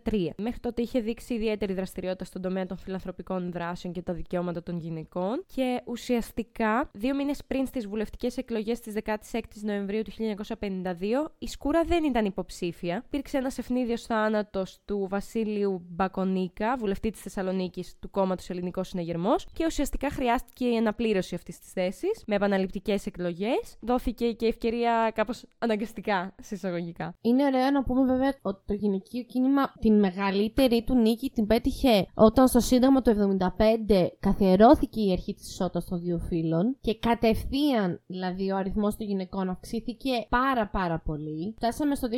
1953. 0.05 0.29
Μέχρι 0.37 0.59
τότε 0.59 0.81
είχε 0.81 0.99
δείξει 0.99 1.33
ιδιαίτερη 1.33 1.73
δραστηριότητα 1.73 2.25
στον 2.25 2.41
τομέα 2.41 2.65
των 2.65 2.77
φιλανθρωπικών 2.77 3.51
δράσεων 3.51 3.93
και 3.93 4.01
τα 4.01 4.13
δικαιώματα 4.13 4.63
των 4.63 4.77
γυναικών 4.77 5.43
και 5.55 5.81
ουσιαστικά, 5.85 6.89
δύο 6.93 7.15
μήνες 7.15 7.39
πριν 7.47 7.65
στις 7.65 7.87
βουλευτικές 7.87 8.37
εκλογές 8.37 8.79
της 8.79 8.93
16η 9.03 9.61
Νοεμβρίου 9.61 10.01
του 10.01 10.11
1952, 10.59 11.31
η 11.37 11.47
Σκούρα 11.47 11.83
δεν 11.83 12.03
ήταν 12.03 12.25
υποψήφια. 12.25 13.03
Υπήρξε 13.05 13.37
ένας 13.37 13.57
ευνίδιος 13.57 14.01
θάνατος 14.01 14.79
του 14.85 15.07
Βασίλειου 15.09 15.85
Μπακονίκα, 15.89 16.75
βουλευτή 16.79 17.09
της 17.09 17.21
Θεσσαλονίκης 17.21 17.95
του 17.99 18.09
κόμματος 18.09 18.49
Ελληνικός 18.49 18.87
Συνεγερμό, 18.87 19.35
και 19.53 19.65
ουσιαστικά 19.65 20.09
χρειάστηκε 20.09 20.65
η 20.65 20.77
αναπλήρωση 20.77 21.35
αυτής 21.35 21.59
της 21.59 21.71
θέσης 21.71 22.23
με 22.25 22.35
επαναληπτικές 22.35 23.05
εκλογές. 23.05 23.77
Δόθηκε 23.79 24.31
και 24.31 24.45
ευκαιρία 24.45 25.11
κάπως 25.15 25.43
αναγκαστικά, 25.59 26.35
συσσαγωγικά. 26.41 26.89
Είναι 27.21 27.45
ωραίο 27.45 27.71
να 27.71 27.83
πούμε 27.83 28.05
βέβαια 28.05 28.33
ότι 28.41 28.61
το 28.65 28.73
γυναικείο 28.73 29.23
κίνημα 29.23 29.73
την 29.79 29.99
μεγαλύτερη 29.99 30.83
του 30.83 30.95
νίκη 30.95 31.29
την 31.29 31.47
πέτυχε 31.47 32.05
όταν 32.13 32.47
στο 32.47 32.59
Σύνταγμα 32.59 33.01
του 33.01 33.37
1975 33.39 34.07
καθιερώθηκε 34.19 35.01
η 35.01 35.11
αρχή 35.11 35.33
της 35.33 35.49
ισότητας 35.49 35.85
των 35.85 35.99
δύο 35.99 36.17
φύλων 36.17 36.77
και 36.81 36.95
κατευθείαν 36.95 38.01
δηλαδή 38.07 38.51
ο 38.51 38.57
αριθμός 38.57 38.95
των 38.95 39.07
γυναικών 39.07 39.49
αυξήθηκε 39.49 40.25
πάρα 40.29 40.67
πάρα 40.67 40.99
πολύ. 40.99 41.53
Φτάσαμε 41.55 41.95
στο 41.95 42.07
2004 42.11 42.15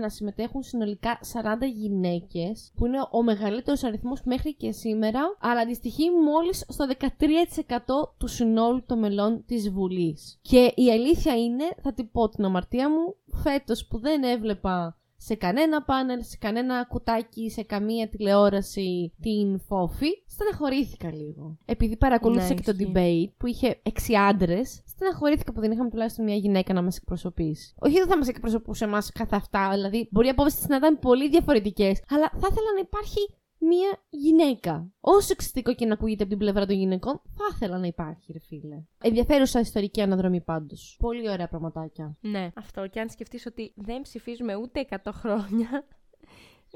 να 0.00 0.08
συμμετέχουν 0.08 0.62
συνολικά 0.62 1.18
40 1.32 1.38
γυναίκες, 1.74 2.72
που 2.76 2.86
είναι 2.86 2.98
ο 3.10 3.22
μεγαλύτερος 3.22 3.82
αριθμός 3.84 4.22
μέχρι 4.24 4.54
και 4.54 4.72
σήμερα, 4.72 5.20
αλλά 5.40 5.60
αντιστοιχεί 5.60 6.10
μόλις 6.10 6.64
στο 6.68 6.86
13% 6.86 8.14
του 8.18 8.26
συνόλου 8.26 8.82
των 8.86 8.98
μελών 8.98 9.44
της 9.46 9.70
Βουλής. 9.70 10.38
Και 10.42 10.72
η 10.74 10.90
αλήθεια 10.90 11.36
είναι, 11.36 11.64
θα 11.82 11.92
την 11.92 12.10
πω 12.10 12.28
την 12.28 12.44
αμαρτία 12.44 12.90
μου, 12.90 13.14
φέτος 13.42 13.73
που 13.88 13.98
δεν 13.98 14.22
έβλεπα 14.22 14.98
σε 15.16 15.34
κανένα 15.34 15.82
πάνελ, 15.82 16.22
σε 16.22 16.36
κανένα 16.36 16.84
κουτάκι, 16.84 17.50
σε 17.50 17.62
καμία 17.62 18.08
τηλεόραση 18.08 19.12
την 19.20 19.60
φόφη, 19.60 20.08
στεναχωρήθηκα 20.26 21.12
λίγο. 21.12 21.58
Επειδή 21.64 21.96
παρακολούθησα 21.96 22.48
Ναι, 22.48 22.54
και 22.54 22.72
το 22.72 22.76
ισχύει. 22.78 22.92
debate 22.94 23.34
που 23.36 23.46
είχε 23.46 23.80
έξι 23.82 24.14
άντρες, 24.14 24.82
στεναχωρήθηκα 24.86 25.52
που 25.52 25.60
δεν 25.60 25.70
είχαμε 25.70 25.90
τουλάχιστον 25.90 26.24
μια 26.24 26.34
γυναίκα 26.34 26.72
να 26.72 26.82
μας 26.82 26.96
εκπροσωπήσει. 26.96 27.74
Όχι 27.78 27.94
δεν 27.94 28.06
θα 28.08 28.16
μας 28.18 28.28
εκπροσωπούσε 28.28 28.84
εμάς 28.84 29.12
καθ' 29.12 29.32
αυτά, 29.34 29.70
δηλαδή 29.72 30.08
μπορεί 30.10 30.26
οι 30.26 30.30
απόψεις 30.30 30.68
να 30.68 30.76
ήταν 30.76 30.98
πολύ 30.98 31.28
διαφορετικές, 31.28 32.02
αλλά 32.08 32.30
θα 32.30 32.48
ήθελα 32.50 32.72
να 32.74 32.80
υπάρχει 32.80 33.18
μία 33.58 34.02
γυναίκα. 34.10 34.92
Όσο 35.00 35.28
εξιστικό 35.32 35.74
και 35.74 35.86
να 35.86 35.92
ακούγεται 35.92 36.22
από 36.22 36.30
την 36.30 36.40
πλευρά 36.40 36.66
των 36.66 36.76
γυναικών, 36.76 37.20
θα 37.24 37.44
ήθελα 37.54 37.78
να 37.78 37.86
υπάρχει, 37.86 38.32
ρε 38.32 38.38
φίλε. 38.38 38.82
Ενδιαφέρουσα 39.02 39.60
ιστορική 39.60 40.00
αναδρομή 40.00 40.40
πάντως. 40.40 40.96
Πολύ 40.98 41.30
ωραία 41.30 41.48
πραγματάκια. 41.48 42.16
Ναι, 42.20 42.50
αυτό. 42.54 42.86
Και 42.86 43.00
αν 43.00 43.08
σκεφτείς 43.08 43.46
ότι 43.46 43.72
δεν 43.76 44.02
ψηφίζουμε 44.02 44.54
ούτε 44.54 44.86
100 44.90 44.96
χρόνια. 45.12 45.86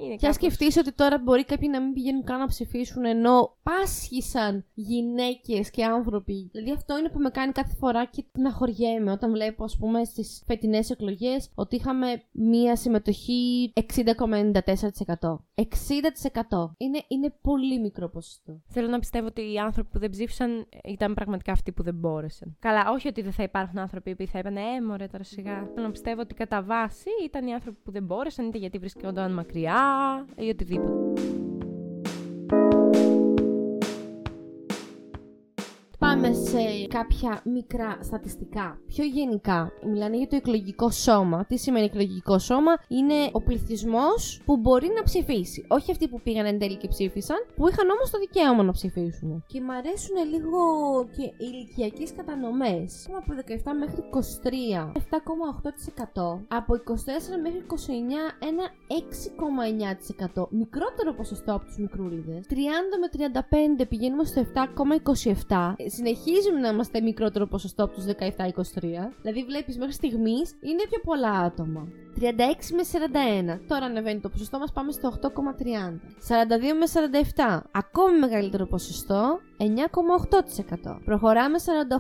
Είναι 0.01 0.17
Και 0.17 0.27
αν 0.27 0.33
κάπως- 0.33 0.35
σκεφτείς 0.35 0.77
ότι 0.77 0.93
τώρα 0.93 1.19
μπορεί 1.19 1.45
κάποιοι 1.45 1.69
να 1.73 1.81
μην 1.83 1.93
πηγαίνουν 1.93 2.25
καν 2.25 2.39
να 2.39 2.47
ψηφίσουν 2.47 3.05
ενώ 3.05 3.57
πάσχησαν 3.63 4.65
γυναίκες 4.75 5.71
και 5.71 5.85
άνθρωποι. 5.85 6.49
Δηλαδή 6.53 6.73
αυτό 6.73 6.99
είναι 6.99 7.09
που 7.09 7.19
με 7.19 7.31
κάνει 7.31 7.53
κάθε 7.53 7.75
φορά 7.79 8.05
και 8.05 8.25
να 8.39 8.53
χωριέμαι 8.53 9.11
όταν 9.13 9.31
βλέπω, 9.31 9.65
ας 9.65 9.77
πούμε, 9.77 10.05
στις 10.05 10.43
φετινές 10.47 10.91
εκλογές 10.91 11.51
ότι 11.55 11.77
είχαμε 11.77 12.23
μία 12.33 12.77
συμμετοχή 12.77 13.73
60,94%. 13.75 15.45
60%. 15.55 16.75
Είναι, 16.77 17.03
είναι 17.09 17.35
πολύ 17.41 17.81
μικρό 17.81 18.09
ποσοστό. 18.09 18.61
Θέλω 18.67 18.89
να 18.89 18.99
πιστεύω 18.99 19.27
ότι 19.27 19.53
οι 19.53 19.59
άνθρωποι 19.59 19.89
που 19.91 19.99
δεν 19.99 20.11
ψήφισαν 20.11 20.67
ήταν 20.85 21.15
πραγματικά 21.15 21.53
αυτοί 21.53 21.73
που 21.73 21.83
δεν 21.83 21.95
μπόρεσαν. 21.95 22.57
Καλά, 22.61 22.91
όχι 22.91 23.09
ότι 23.09 23.23
δεν 23.23 23.33
θα 23.33 23.43
υπάρχουν 23.43 23.79
άνθρωποι 23.79 24.15
που 24.17 24.27
θα 24.27 24.39
είπαν 24.39 24.57
Ε, 24.57 24.81
μωρέ 24.89 25.07
τώρα 25.07 25.25
σιγά. 25.25 25.71
Θέλω 25.75 25.87
να 25.87 25.91
πιστεύω 25.91 26.21
ότι 26.21 26.35
κατά 26.35 26.63
βάση 26.63 27.09
ήταν 27.25 27.47
οι 27.47 27.53
άνθρωποι 27.55 27.79
που 27.85 27.91
δεν 27.91 28.05
μπόρεσαν, 28.05 28.47
είτε 28.47 28.59
γιατί 28.59 28.79
βρισκόταν 28.79 29.33
μακριά 29.33 29.88
ή 30.37 30.49
οτιδήποτε. 30.49 31.38
Πάμε 36.21 36.35
σε 36.35 36.87
κάποια 36.89 37.41
μικρά 37.45 37.99
στατιστικά. 38.03 38.79
Πιο 38.87 39.05
γενικά, 39.05 39.73
μιλάνε 39.87 40.17
για 40.17 40.27
το 40.29 40.37
εκλογικό 40.37 40.91
σώμα. 40.91 41.45
Τι 41.45 41.57
σημαίνει 41.59 41.85
εκλογικό 41.85 42.39
σώμα, 42.39 42.73
Είναι 42.89 43.29
ο 43.33 43.41
πληθυσμός 43.43 44.43
που 44.45 44.57
μπορεί 44.57 44.89
να 44.97 45.03
ψηφίσει. 45.03 45.65
Όχι 45.69 45.91
αυτοί 45.91 46.09
που 46.09 46.21
πήγαν 46.21 46.47
εν 46.47 46.59
τέλει 46.59 46.77
και 46.77 46.89
ψήφισαν, 46.89 47.37
που 47.57 47.69
είχαν 47.69 47.91
όμως 47.91 48.11
το 48.11 48.19
δικαίωμα 48.19 48.63
να 48.63 48.73
ψηφίσουν. 48.73 49.45
Και 49.47 49.61
μ' 49.61 49.71
αρέσουν 49.71 50.17
λίγο 50.33 50.61
και 51.17 51.23
οι 51.23 51.35
ηλικιακές 51.39 52.13
κατανομές. 52.17 53.09
Από 53.17 53.33
17 53.35 53.75
μέχρι 53.79 54.03
23, 54.11 54.93
7,8%. 54.93 56.41
Από 56.49 56.75
24 56.75 56.81
μέχρι 57.43 57.61
29, 57.67 58.23
ένα 58.51 58.65
6,9%. 58.89 60.49
Μικρότερο 60.51 61.13
ποσοστό 61.15 61.55
από 61.55 61.65
τους 61.65 61.79
μικρούλιδες. 61.79 62.47
30 62.49 62.55
με 63.01 63.09
35 63.81 63.87
πηγαίνουμε 63.89 64.25
στο 64.25 64.41
7,27. 64.41 65.75
Ε, 66.09 66.15
Συνεχίζουμε 66.15 66.61
να 66.61 66.69
είμαστε 66.69 67.01
μικρότερο 67.01 67.47
ποσοστό 67.47 67.85
από 67.85 67.95
τους 67.95 68.05
17-23. 68.05 69.13
Δηλαδή, 69.23 69.45
βλέπεις 69.45 69.79
μέχρι 69.79 69.93
στιγμής 69.93 70.57
είναι 70.61 70.83
πιο 70.89 71.01
πολλά 71.05 71.31
άτομα. 71.31 71.89
36 72.21 72.75
με 72.75 72.83
41. 72.83 73.61
Τώρα 73.69 73.85
ανεβαίνει 73.85 74.21
το 74.21 74.29
ποσοστό 74.29 74.59
μας, 74.59 74.73
πάμε 74.73 74.93
στο 74.93 75.09
8,30. 75.09 76.01
42 76.29 76.75
με 76.79 76.87
47. 76.87 77.63
Ακόμη 77.71 78.19
μεγαλύτερο 78.19 78.67
ποσοστό, 78.67 79.41
9,8%. 79.59 80.99
Προχωράμε 81.05 81.59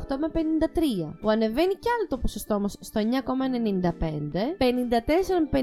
48 0.08 0.16
με 0.18 0.28
53, 0.32 1.16
που 1.20 1.28
ανεβαίνει 1.30 1.74
κι 1.74 1.88
άλλο 1.98 2.06
το 2.08 2.18
ποσοστό 2.18 2.60
μας 2.60 2.76
στο 2.80 3.00
9,95. 3.00 4.56
54 4.58 4.68
με 5.50 5.60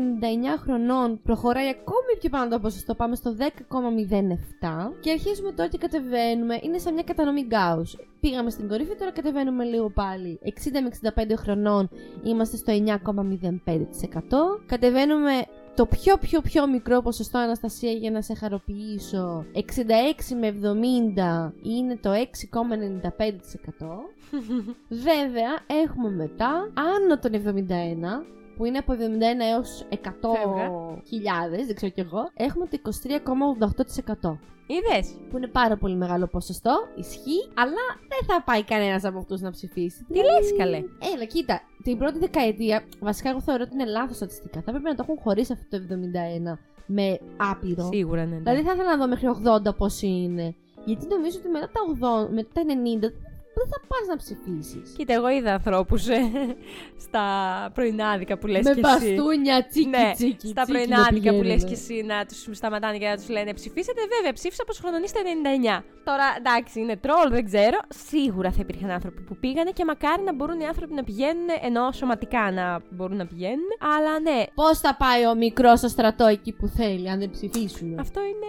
59 0.58 0.60
χρονών 0.64 1.20
προχωράει 1.24 1.70
ακόμη 1.70 2.12
πιο 2.20 2.30
πάνω 2.30 2.50
το 2.50 2.60
ποσοστό, 2.60 2.96
πάμε 2.96 3.16
στο 3.16 3.36
10,07. 3.40 4.94
Και 5.00 5.12
αρχίζουμε 5.12 5.52
τώρα 5.52 5.70
και 5.70 5.78
κατεβαίνουμε, 5.78 6.60
είναι 6.62 6.78
σαν 6.78 6.94
μια 6.94 7.04
κατανομή 7.04 7.42
Gauss. 7.42 7.98
Πήγαμε 8.20 8.50
στην 8.50 8.68
κορυφή, 8.68 8.96
τώρα 8.96 9.12
κατεβαίνουμε 9.12 9.64
λίγο 9.64 9.90
πάλι. 9.90 10.40
60 10.44 10.50
με 10.82 11.12
65 11.16 11.36
χρονών 11.38 11.90
είμαστε 12.24 12.58
στο 12.58 12.74
9,05%. 12.74 14.62
Κατεβαίνουμε 14.66 15.32
το 15.76 15.86
πιο 15.86 16.18
πιο 16.18 16.42
πιο 16.42 16.68
μικρό 16.68 17.02
ποσοστό 17.02 17.38
Αναστασία 17.38 17.92
για 17.92 18.12
να 18.12 18.22
σε 18.22 18.34
χαροποιήσω 18.36 19.46
66 19.54 19.60
με 20.40 20.56
70 20.62 21.52
είναι 21.62 21.98
το 21.98 22.10
6,95% 22.12 22.20
Βέβαια 25.08 25.82
έχουμε 25.84 26.10
μετά 26.10 26.72
άνω 26.74 27.20
των 27.20 27.32
71 27.32 28.26
που 28.58 28.66
είναι 28.66 28.78
από 28.78 28.94
71 28.94 28.98
έως 29.52 29.86
100.000, 29.90 29.98
δεν 31.66 31.76
ξέρω 31.76 31.92
κι 31.92 32.00
εγώ, 32.00 32.30
έχουμε 32.34 32.66
το 32.68 32.78
23,88%. 34.22 34.38
Είδες! 34.68 35.16
Που 35.30 35.38
είναι 35.38 35.48
πάρα 35.48 35.78
πολύ 35.78 35.96
μεγάλο 35.96 36.28
ποσοστό, 36.28 36.88
ισχύει, 36.96 37.50
αλλά 37.54 37.84
δεν 38.08 38.20
θα 38.28 38.44
πάει 38.44 38.64
κανένας 38.64 39.04
από 39.04 39.18
αυτούς 39.18 39.42
να 39.42 39.52
ψηφίσει. 39.52 40.06
Τι 40.12 40.18
λες 40.18 40.58
καλέ; 40.58 40.78
Έλα, 41.14 41.26
κοίτα, 41.26 41.62
την 41.84 41.98
πρώτη 41.98 42.20
δεκαετία, 42.20 42.84
βασικά 43.00 43.30
εγώ 43.30 43.42
θεωρώ 43.42 43.64
ότι 43.66 43.74
είναι 43.74 43.86
λάθος 43.86 44.16
στατιστικά. 44.16 44.62
Θα 44.62 44.72
έπρεπε 44.72 44.90
να 44.90 44.96
το 44.96 45.06
έχουν 45.08 45.22
χωρίσει 45.24 45.52
αυτό 45.52 45.88
το 45.88 45.96
71 46.54 46.58
με 46.86 47.20
άπειρο. 47.38 47.90
Σίγουρα 47.92 48.26
ναι. 48.26 48.36
ναι. 48.36 48.38
Δηλαδή 48.38 48.62
θα 48.62 48.74
ήθελα 48.74 48.90
να 48.90 48.98
δω 48.98 49.08
μέχρι 49.08 49.28
80 49.70 49.76
πώ 49.78 49.88
είναι. 50.02 50.56
Γιατί 50.86 51.08
νομίζω 51.08 51.38
ότι 51.40 51.50
μετά 51.50 51.70
τα 51.72 51.82
80, 52.26 52.30
μετά 52.30 52.50
τα 52.54 52.62
90 52.62 53.00
δεν 53.00 53.14
θα 53.72 53.80
πας 53.88 54.08
να 54.10 54.16
ψηφίσεις. 54.18 54.94
Κοίτα, 54.98 55.14
εγώ 55.14 55.30
είδα 55.30 55.54
ανθρώπους 55.54 56.04
στα 57.06 57.26
πρωινάδικα 57.74 58.38
που 58.38 58.48
λες 58.48 58.64
Με 58.66 58.74
και 58.74 58.82
εσύ. 58.84 59.14
μπαστούνια, 59.16 59.66
τσίκι, 59.68 59.88
ναι, 59.88 60.12
τσίκι. 60.14 60.48
στα 60.48 60.62
τσίκι 60.64 60.78
πρωινάδικα 60.78 61.32
να 61.32 61.38
που 61.38 61.44
λες 61.44 61.54
πηγαίνουν. 61.64 61.68
και 61.68 61.94
εσύ 61.94 62.04
να 62.04 62.26
τους 62.26 62.58
σταματάνε 62.58 62.98
και 62.98 63.08
να 63.08 63.16
τους 63.16 63.30
λένε 63.30 63.54
ψηφίσετε. 63.54 64.02
Βέβαια, 64.18 64.34
ψήφισα 64.34 64.64
πως 64.64 64.80
χρονονίστε 64.80 65.20
99. 65.80 65.84
Τώρα 66.04 66.24
εντάξει, 66.38 66.80
είναι 66.80 66.98
τρόλ, 66.98 67.30
δεν 67.30 67.46
ξέρω. 67.46 67.80
Σίγουρα 68.08 68.52
θα 68.52 68.58
υπήρχαν 68.62 68.90
άνθρωποι 68.90 69.22
που 69.22 69.36
πήγανε 69.36 69.72
και 69.72 69.86
μακάρι 69.86 70.22
να 70.24 70.34
μπορούν 70.34 70.60
οι 70.60 70.66
άνθρωποι 70.66 70.94
να 70.94 71.04
πηγαίνουν, 71.04 71.48
ενώ 71.62 71.92
σωματικά 71.92 72.52
να 72.52 72.82
μπορούν 72.90 73.18
να 73.18 73.26
πηγαίνουν. 73.28 73.70
Αλλά 73.96 74.20
ναι, 74.20 74.44
Πώς 74.56 74.80
θα 74.80 74.96
πάει 74.96 75.26
ο 75.28 75.36
μικρός 75.36 75.80
στο 75.80 75.88
στρατό 75.88 76.26
εκεί 76.26 76.52
που 76.54 76.68
θέλει, 76.68 77.10
αν 77.10 77.20
δεν 77.20 77.30
ψηφίσουν; 77.30 78.00
αυτό 78.00 78.20
είναι 78.22 78.48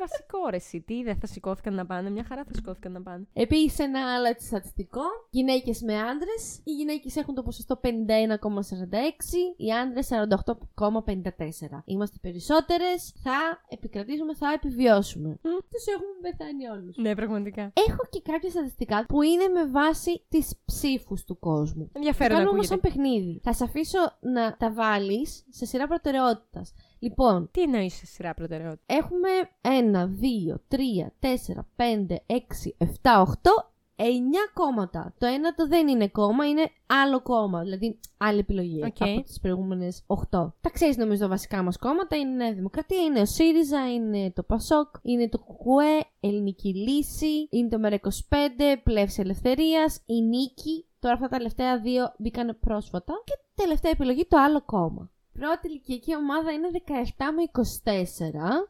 βασικό 0.00 0.38
ρε. 0.50 0.56
εσύ. 0.56 0.80
Τι 0.86 1.02
δεν 1.02 1.16
θα 1.20 1.26
σηκώθηκαν 1.26 1.74
να 1.74 1.86
πάνε, 1.86 2.10
μια 2.10 2.24
χαρά 2.28 2.42
θα 2.44 2.50
σηκώθηκαν 2.54 2.92
να 2.92 3.02
πάνε. 3.02 3.26
Επίσης, 3.32 3.78
ένα 3.78 4.00
άλλο 4.14 4.26
έτσι 4.34 4.46
στατιστικό. 4.46 5.02
Γυναίκες 5.30 5.80
με 5.82 5.94
άντρες. 6.00 6.60
Οι 6.64 6.72
γυναίκες 6.72 7.16
έχουν 7.16 7.34
το 7.34 7.42
ποσοστό 7.42 7.80
51,46, 7.82 9.54
οι 9.56 9.72
άντρες 9.72 10.08
48,54. 10.10 11.82
Είμαστε 11.84 12.16
περισσότερες, 12.20 13.12
θα 13.22 13.38
επικρατήσουμε, 13.68 14.34
θα 14.34 14.52
επιβιώσουμε. 14.54 15.28
Μμ. 15.28 15.56
Τους 15.70 15.84
έχουμε 15.94 16.16
πεθάνει 16.22 16.66
όλους. 16.68 16.96
Ναι, 16.96 17.14
πραγματικά. 17.14 17.72
Έχω 17.88 18.02
και 18.10 18.20
κάποια 18.30 18.50
στατιστικά 18.50 19.06
που 19.08 19.22
είναι 19.22 19.48
με 19.48 19.66
βάση 19.66 20.24
τις 20.28 20.46
ψήφους 20.64 21.24
του 21.24 21.38
κόσμου. 21.38 21.90
Ενδιαφέρον 21.92 22.36
Κάνουμε 22.36 22.50
όμως 22.50 22.70
ακούγεται. 22.70 22.88
σαν 22.88 23.02
παιχνίδι. 23.02 23.40
Θα 23.42 23.52
σε 23.52 23.64
αφήσω 23.64 23.98
να 24.20 24.56
τα 24.56 24.72
βάλεις 24.72 25.44
σε 25.50 25.64
σειρά 25.66 25.86
προτεραιότητας. 25.86 26.72
Λοιπόν, 26.98 27.48
Τι 27.52 27.62
εννοείς 27.62 27.94
σε 27.94 28.06
σειρά 28.06 28.34
προτεραιότητα; 28.34 28.94
έχουμε 28.94 29.28
1, 29.60 30.06
2, 30.06 30.60
3, 30.68 31.12
4, 31.20 31.66
5, 31.76 32.16
6, 32.26 32.74
7, 32.78 33.20
8, 33.20 33.72
9 33.96 34.02
κόμματα. 34.54 35.14
Το 35.18 35.26
ένα 35.26 35.54
το 35.54 35.66
δεν 35.66 35.88
είναι 35.88 36.08
κόμμα, 36.08 36.48
είναι 36.48 36.70
άλλο 36.86 37.22
κόμμα. 37.22 37.62
Δηλαδή 37.62 38.00
άλλη 38.16 38.38
επιλογή 38.38 38.84
Οκ. 38.84 38.96
από 38.98 39.22
τις 39.22 39.40
προηγούμενες 39.40 40.04
8. 40.06 40.52
Τα 40.60 40.70
ξέρεις 40.72 40.96
νομίζω 40.96 41.20
τα 41.20 41.28
βασικά 41.28 41.62
μας 41.62 41.78
κόμματα. 41.78 42.16
Είναι 42.16 42.30
η 42.30 42.36
Νέα 42.36 42.52
Δημοκρατία, 42.52 43.02
είναι 43.02 43.20
ο 43.20 43.26
ΣΥΡΙΖΑ, 43.26 43.92
είναι 43.92 44.30
το 44.30 44.42
ΠΑΣΟΚ, 44.42 44.88
είναι 45.02 45.28
το 45.28 45.38
ΚΚΕ, 45.38 46.06
Ελληνική 46.20 46.74
Λύση, 46.74 47.48
είναι 47.50 47.68
το 47.68 47.78
ΜΕΡΑ25, 47.82 48.76
Πλεύση 48.82 49.20
Ελευθερίας, 49.20 50.02
η 50.06 50.20
Νίκη. 50.20 50.86
Τώρα 50.98 51.14
αυτά 51.14 51.28
τα 51.28 51.36
τελευταία 51.36 51.80
δύο 51.80 52.12
μπήκαν 52.18 52.58
πρόσφατα. 52.60 53.12
Και 53.24 53.32
τελευταία 53.54 53.90
επιλογή 53.90 54.26
το 54.26 54.38
άλλο 54.38 54.62
κόμμα. 54.64 55.10
Πρώτη 55.38 55.68
ηλικιακή 55.68 56.16
ομάδα 56.16 56.52
είναι 56.52 56.68
17 56.72 56.90
με 57.36 57.64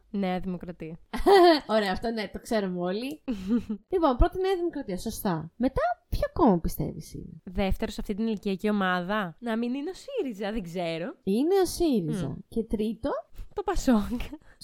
24. 0.09 0.19
Νέα 0.19 0.39
Δημοκρατία. 0.39 0.99
Ωραία, 1.75 1.91
αυτό 1.91 2.09
ναι, 2.11 2.29
το 2.33 2.39
ξέρουμε 2.39 2.79
όλοι. 2.79 3.21
λοιπόν, 3.93 4.15
πρώτη 4.17 4.39
Νέα 4.41 4.55
Δημοκρατία, 4.55 4.97
σωστά. 4.97 5.51
Μετά, 5.55 5.81
ποιο 6.09 6.27
κόμμα 6.33 6.59
πιστεύεις 6.59 7.13
είναι; 7.13 7.41
Δεύτερο 7.43 7.91
σε 7.91 7.97
αυτή 8.01 8.13
την 8.13 8.27
ηλικιακή 8.27 8.69
ομάδα. 8.69 9.35
Να 9.39 9.57
μην 9.57 9.73
είναι 9.73 9.89
ο 9.89 9.93
ΣΥΡΙΖΑ, 9.93 10.51
δεν 10.51 10.63
ξέρω. 10.63 11.15
Είναι 11.23 11.59
ο 11.63 11.65
ΣΥΡΙΖΑ. 11.65 12.37
Και 12.47 12.63
τρίτο, 12.63 13.09
Το 13.53 13.63
Πασόκ. 13.63 14.21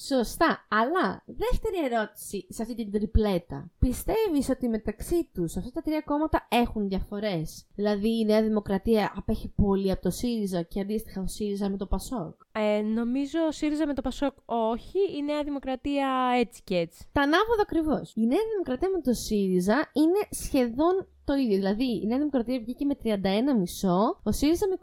Σωστά. 0.08 0.66
Αλλά, 0.70 1.24
δεύτερη 1.26 1.86
ερώτηση 1.86 2.46
σε 2.50 2.62
αυτή 2.62 2.76
την 2.76 2.92
τριπλέτα. 2.92 3.72
Πιστεύεις 3.80 4.50
ότι 4.50 4.68
μεταξύ 4.70 5.30
τους 5.34 5.58
αυτά 5.58 5.72
τα 5.72 5.82
τρία 5.82 6.02
κόμματα 6.02 6.48
έχουν 6.50 6.88
διαφορές; 6.88 7.66
Δηλαδή 7.76 8.20
η 8.20 8.26
Νέα 8.26 8.42
Δημοκρατία 8.42 9.14
απέχει 9.16 9.54
πολύ 9.56 9.92
από 9.92 10.02
το 10.02 10.10
ΣΥΡΙΖΑ 10.10 10.62
και 10.62 10.80
αντίστοιχα 10.80 11.22
ο 11.22 11.28
ΣΥΡΙΖΑ 11.28 11.70
με 11.70 11.78
το 11.78 11.86
ΠΑΣΟΚ; 11.86 12.42
Ε, 12.52 12.82
νομίζω 12.82 13.40
ο 13.48 13.52
ΣΥΡΙΖΑ 13.52 13.88
με 13.88 13.94
το 13.94 14.02
Πασόκ 14.02 14.34
όχι. 14.46 15.00
Η 15.18 15.24
Νέα 15.24 15.44
Δημοκρατία 15.44 16.10
έτσι 16.40 16.62
και 16.64 16.76
έτσι. 16.76 17.06
Τα 17.12 17.22
ανάποδα 17.22 17.62
ακριβώς. 17.62 18.14
Η 18.16 18.26
Νέα 18.26 18.40
Δημοκρατία 18.52 18.90
με 18.90 19.02
το 19.02 19.14
ΣΥΡΙΖΑ 19.14 19.90
είναι 19.94 20.28
σχεδόν 20.30 21.08
το 21.26 21.34
ίδιο. 21.34 21.56
Δηλαδή 21.56 22.02
η 22.04 22.06
Νέα 22.08 22.18
Δημοκρατία 22.18 22.60
βγήκε 22.60 22.86
με 22.86 22.96
31,5, 23.04 23.12
ο 24.24 24.32
ΣΥΡΙΖΑ 24.32 24.66
με 24.68 24.76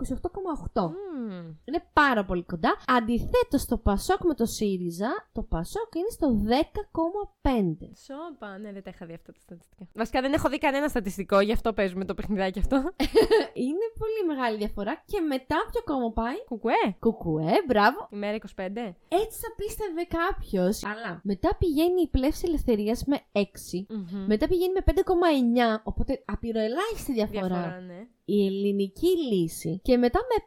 28,8. 0.74 0.82
Μμμ. 0.82 1.54
Είναι 1.64 1.82
πάρα 1.92 2.24
πολύ 2.24 2.44
κοντά. 2.44 2.76
Αντιθέτως, 2.86 3.64
το 3.64 3.76
Πασόκ 3.76 4.24
με 4.24 4.34
το 4.34 4.46
ΣΥΡΙΖΑ, 4.46 5.28
το 5.32 5.42
Πασόκ 5.42 5.94
είναι 5.94 6.10
στο 6.10 6.28
10,5. 6.48 7.90
Σόπα, 8.06 8.58
ναι, 8.58 8.72
δεν 8.72 8.82
τα 8.82 8.90
είχα 8.94 9.06
δει 9.06 9.14
αυτά 9.14 9.32
τα 9.32 9.40
στατιστικά. 9.40 9.86
Βασικά 9.94 10.20
δεν 10.20 10.32
έχω 10.32 10.48
δει 10.48 10.58
κανένα 10.58 10.88
στατιστικό, 10.88 11.40
γι' 11.40 11.52
αυτό 11.52 11.72
παίζουμε 11.72 12.04
το 12.04 12.14
παιχνιδάκι 12.14 12.58
αυτό. 12.58 12.76
είναι 13.66 13.86
πολύ 13.98 14.36
μεγάλη 14.36 14.56
διαφορά. 14.56 15.02
Και 15.06 15.20
μετά 15.20 15.56
ποιο 15.70 15.82
κόμμα 15.84 16.12
πάει; 16.12 16.44
Κουκουέ. 16.48 16.96
Κουκουέ, 16.98 17.52
μπράβο. 17.66 18.08
Ημέρα 18.10 18.36
25. 18.56 18.62
Έτσι 19.08 19.38
θα 19.42 19.50
πίστευε 19.56 20.04
κάποιος. 20.18 20.84
Αλλά 20.84 21.20
μετά 21.22 21.56
πηγαίνει 21.58 22.00
η 22.02 22.08
πλεύση 22.08 22.44
ελευθερίας 22.46 23.04
με 23.04 23.20
6. 23.32 23.40
Μμμ. 23.88 24.24
Μετά 24.26 24.48
πηγαίνει 24.48 24.72
με 24.72 24.82
5,9. 24.86 25.80
Οπότε 25.84 26.22
απειροελάχιστη 26.32 27.12
διαφορά. 27.12 27.46
Διαφορά, 27.46 27.80
ναι. 27.80 28.06
Η 28.24 28.46
ελληνική 28.46 29.08
λύση. 29.32 29.80
Και 29.82 29.96
μετά 29.96 30.20
με 30.28 30.44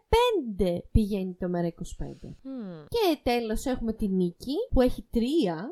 5 0.66 0.78
πηγαίνει 0.92 1.36
το 1.40 1.50
μέρα 1.50 1.68
25. 1.68 1.74
Μμμ. 2.42 2.84
Και 2.88 3.20
τέλος 3.24 3.66
έχουμε 3.66 3.94
τη 3.94 4.08
νίκη 4.08 4.54
που 4.74 4.82
έχει 4.82 5.08
3 5.14 5.18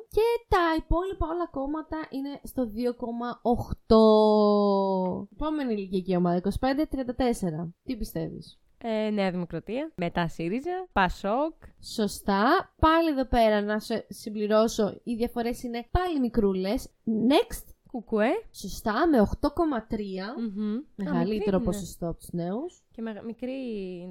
και 0.10 0.22
τα 0.48 0.58
υπόλοιπα 0.78 1.28
όλα 1.28 1.48
κόμματα 1.52 2.08
είναι 2.10 2.39
στο 2.43 2.72
2,8. 2.76 5.28
Επόμενη 5.34 5.74
ηλικιακή 5.74 6.15
ομάδα 6.15 6.41
25-34. 6.60 7.74
Τι 7.84 7.95
πιστεύεις; 7.98 8.60
Ε, 8.84 9.10
Νέα 9.10 9.32
Δημοκρατία. 9.32 9.91
Μετά 9.95 10.28
ΣΥΡΙΖΑ. 10.28 10.88
Πασόκ. 10.93 11.54
Σωστά. 11.82 12.74
Πάλι 12.80 13.10
εδώ 13.10 13.26
πέρα 13.26 13.62
να 13.62 13.80
σε 13.80 14.06
συμπληρώσω. 14.10 15.00
Οι 15.04 15.15
διαφορές 15.15 15.63
είναι 15.63 15.88
πάλι 15.91 16.19
μικρούλες. 16.19 16.89
Next. 17.06 17.69
Κουκουέ. 17.91 18.30
Σωστά 18.52 19.08
με 19.08 19.19
8,3. 19.19 20.36
Μμμ. 20.38 20.75
Α, 20.75 20.82
Μεγαλύτερο 20.95 21.25
μικρή 21.36 21.56
είναι. 21.56 21.63
ποσοστό 21.63 22.08
από 22.08 22.19
τους 22.19 22.30
νέους. 22.32 22.84
Και 23.00 23.06
μεγα- 23.06 23.24
μικρή 23.24 23.56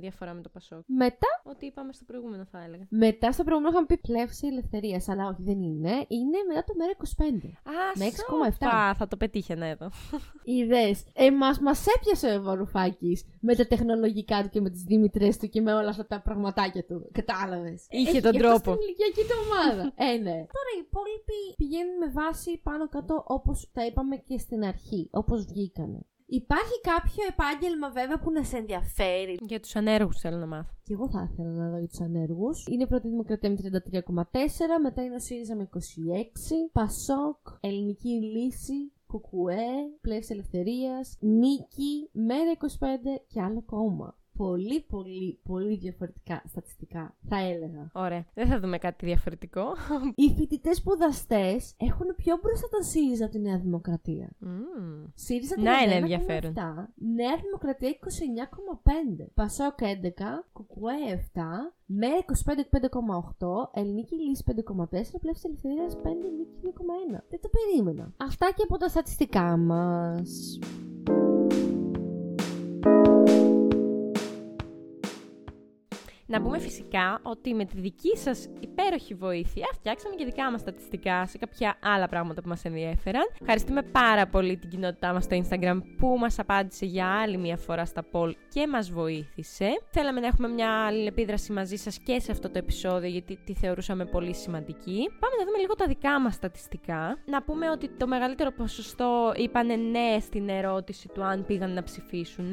διαφορά 0.00 0.32
με 0.34 0.40
το 0.42 0.48
Πασόκ. 0.48 0.82
Μετά, 0.86 1.26
Ό,τι 1.44 1.66
είπαμε 1.66 1.92
στο 1.92 2.04
προηγούμενο 2.04 2.44
θα 2.44 2.62
έλεγα. 2.64 2.86
μετά 2.88 3.32
στο 3.32 3.44
προηγούμενο 3.44 3.72
είχαμε 3.72 3.86
πει 3.86 3.98
πλεύση 3.98 4.46
ελευθερίας, 4.46 5.08
αλλά 5.08 5.26
όχι 5.28 5.42
δεν 5.42 5.62
είναι. 5.62 5.90
Είναι 6.08 6.38
μετά 6.48 6.64
το 6.64 6.74
μέρα 6.76 6.90
25. 6.90 7.48
Α, 7.62 7.72
Με 7.98 8.04
6,7. 8.04 8.66
σόπα, 8.70 8.94
Θα 8.94 9.08
το 9.08 9.16
πετύχαινα 9.16 9.66
εδώ. 9.66 9.90
Είδε. 10.44 10.94
Ε, 11.12 11.30
μας, 11.30 11.58
μας 11.60 11.86
έπιασε 11.96 12.36
ο 12.38 12.42
Βαρουφάκης 12.42 13.24
με 13.40 13.54
τα 13.54 13.66
τεχνολογικά 13.66 14.42
του 14.42 14.48
και 14.48 14.60
με 14.60 14.70
τις 14.70 14.82
Δήμητρες 14.82 15.36
του 15.38 15.48
και 15.48 15.60
με 15.60 15.72
όλα 15.74 15.88
αυτά 15.88 16.06
τα 16.06 16.20
πραγματάκια 16.22 16.84
του. 16.84 17.08
Κατάλαβες. 17.12 17.86
Είχε 17.90 18.08
Έχει 18.10 18.20
τον 18.20 18.32
και 18.32 18.38
αυτό 18.46 18.48
τρόπο. 18.62 18.70
Στην 18.72 18.86
ηλικιακή 18.86 19.20
του 19.28 19.36
ομάδα. 19.46 19.82
ε, 20.06 20.16
ναι. 20.16 20.36
Τώρα 20.56 20.70
οι 20.76 20.80
υπόλοιποι 20.86 21.40
πηγαίνουν 21.56 21.96
με 21.96 22.08
βάση 22.20 22.60
πάνω 22.62 22.88
κάτω 22.88 23.24
όπως 23.26 23.70
τα 23.72 23.84
είπαμε 23.86 24.16
και 24.16 24.38
στην 24.38 24.64
αρχή. 24.64 25.08
Όπως 25.12 25.44
βγήκανε. 25.44 26.00
Υπάρχει 26.30 26.80
κάποιο 26.80 27.22
επάγγελμα 27.28 27.90
βέβαια 27.90 28.18
που 28.18 28.30
να 28.30 28.44
σε 28.44 28.56
ενδιαφέρει; 28.56 29.36
Για 29.40 29.60
τους 29.60 29.76
ανέργους 29.76 30.18
θέλω 30.20 30.36
να 30.36 30.46
μάθω. 30.46 30.72
Και 30.82 30.92
εγώ 30.92 31.08
θα 31.10 31.28
ήθελα 31.32 31.50
να 31.50 31.70
δω 31.70 31.78
για 31.78 31.88
τους 31.88 32.00
ανέργους. 32.00 32.66
Είναι 32.70 32.82
η 32.82 32.86
πρώτη 32.86 33.08
Δημοκρατία 33.08 33.50
με 33.50 33.56
33,4, 33.56 34.78
μετά 34.82 35.02
είναι 35.04 35.14
ο 35.14 35.18
ΣΥΡΙΖΑ 35.18 35.56
με 35.56 35.62
26, 35.62 36.70
Πασόκ, 36.72 37.36
Ελληνική 37.60 38.08
Λύση, 38.08 38.92
Κουκουέ, 39.06 39.66
Πλεύση 40.00 40.32
Ελευθερίας, 40.32 41.16
Νίκη, 41.20 42.08
Μέρα 42.12 42.50
25 42.50 42.56
και 43.26 43.40
άλλο 43.42 43.62
κόμμα. 43.62 44.16
Πολύ, 44.38 44.80
πολύ, 44.88 45.40
πολύ 45.44 45.76
διαφορετικά 45.76 46.42
στατιστικά, 46.46 47.16
θα 47.28 47.36
έλεγα. 47.36 47.90
Ωραία. 47.92 48.24
Δεν 48.34 48.46
θα 48.46 48.60
δούμε 48.60 48.78
κάτι 48.78 49.06
διαφορετικό. 49.06 49.64
Οι 50.14 50.34
φοιτητές 50.36 50.76
σπουδαστές 50.76 51.74
έχουν 51.76 52.06
πιο 52.16 52.38
μπροστά 52.42 52.68
τον 52.68 52.82
ΣΥΡΙΖΑ 52.82 53.24
από 53.24 53.32
τη 53.34 53.40
Νέα 53.40 53.58
Δημοκρατία. 53.58 54.30
Μμμ. 54.38 55.04
ΣΥΡΙΖΑ 55.14 55.60
Να 55.60 55.78
είναι 55.78 55.94
31,7, 55.94 56.00
ενδιαφέρον. 56.00 56.52
Νέα 56.94 57.36
Δημοκρατία 57.42 57.88
29,5. 57.88 59.26
Πασόκ 59.34 59.78
11. 59.80 60.44
Κουκουέ 60.52 60.94
7. 61.34 61.40
ΜΕΡΑ 61.86 62.16
25,8. 62.16 63.70
Ελληνική 63.72 64.14
Λύση 64.14 64.44
5,4. 64.46 65.18
Πλεύση 65.20 65.42
Ελευθερίας 65.46 65.96
5. 65.96 66.30
Νίκη 66.36 66.56
2,1. 66.62 67.22
Δεν 67.28 67.40
το 67.40 67.48
περίμενα. 67.48 68.12
Αυτά 68.16 68.46
και 68.56 68.62
από 68.62 68.76
τα 68.76 68.88
στατιστικά 68.88 69.56
μας. 69.56 70.58
Να 76.30 76.42
πούμε 76.42 76.58
φυσικά 76.58 77.20
ότι 77.22 77.54
με 77.54 77.64
τη 77.64 77.80
δική 77.80 78.16
σας 78.16 78.48
υπέροχη 78.60 79.14
βοήθεια 79.14 79.66
φτιάξαμε 79.72 80.14
και 80.14 80.24
δικά 80.24 80.50
μας 80.50 80.60
στατιστικά 80.60 81.26
σε 81.26 81.38
κάποια 81.38 81.78
άλλα 81.82 82.08
πράγματα 82.08 82.42
που 82.42 82.48
μας 82.48 82.64
ενδιέφεραν. 82.64 83.22
Ευχαριστούμε 83.40 83.82
πάρα 83.82 84.26
πολύ 84.26 84.56
την 84.56 84.70
κοινότητά 84.70 85.12
μας 85.12 85.24
στο 85.24 85.40
Instagram 85.42 85.80
που 85.98 86.16
μας 86.18 86.38
απάντησε 86.38 86.86
για 86.86 87.06
άλλη 87.06 87.36
μια 87.36 87.56
φορά 87.56 87.84
στα 87.84 88.04
poll 88.12 88.32
και 88.48 88.66
μας 88.66 88.90
βοήθησε. 88.90 89.68
Θέλαμε 89.90 90.20
να 90.20 90.26
έχουμε 90.26 90.48
μια 90.48 90.86
αλληλεπίδραση 90.86 91.52
μαζί 91.52 91.76
σας 91.76 91.98
και 91.98 92.20
σε 92.20 92.32
αυτό 92.32 92.50
το 92.50 92.58
επεισόδιο 92.58 93.08
γιατί 93.08 93.38
τη 93.44 93.54
θεωρούσαμε 93.54 94.04
πολύ 94.04 94.34
σημαντική. 94.34 95.08
Πάμε 95.20 95.34
να 95.38 95.44
δούμε 95.44 95.58
λίγο 95.58 95.74
τα 95.74 95.86
δικά 95.86 96.20
μας 96.20 96.34
στατιστικά. 96.34 97.18
Να 97.24 97.42
πούμε 97.42 97.70
ότι 97.70 97.88
το 97.88 98.06
μεγαλύτερο 98.06 98.50
ποσοστό 98.52 99.32
είπανε 99.36 99.76
ναι 99.76 100.16
στην 100.20 100.48
ερώτηση 100.48 101.08
του 101.08 101.24
αν 101.24 101.44
πήγαν 101.44 101.72
να 101.72 101.82
ψηφίσουν. 101.82 102.52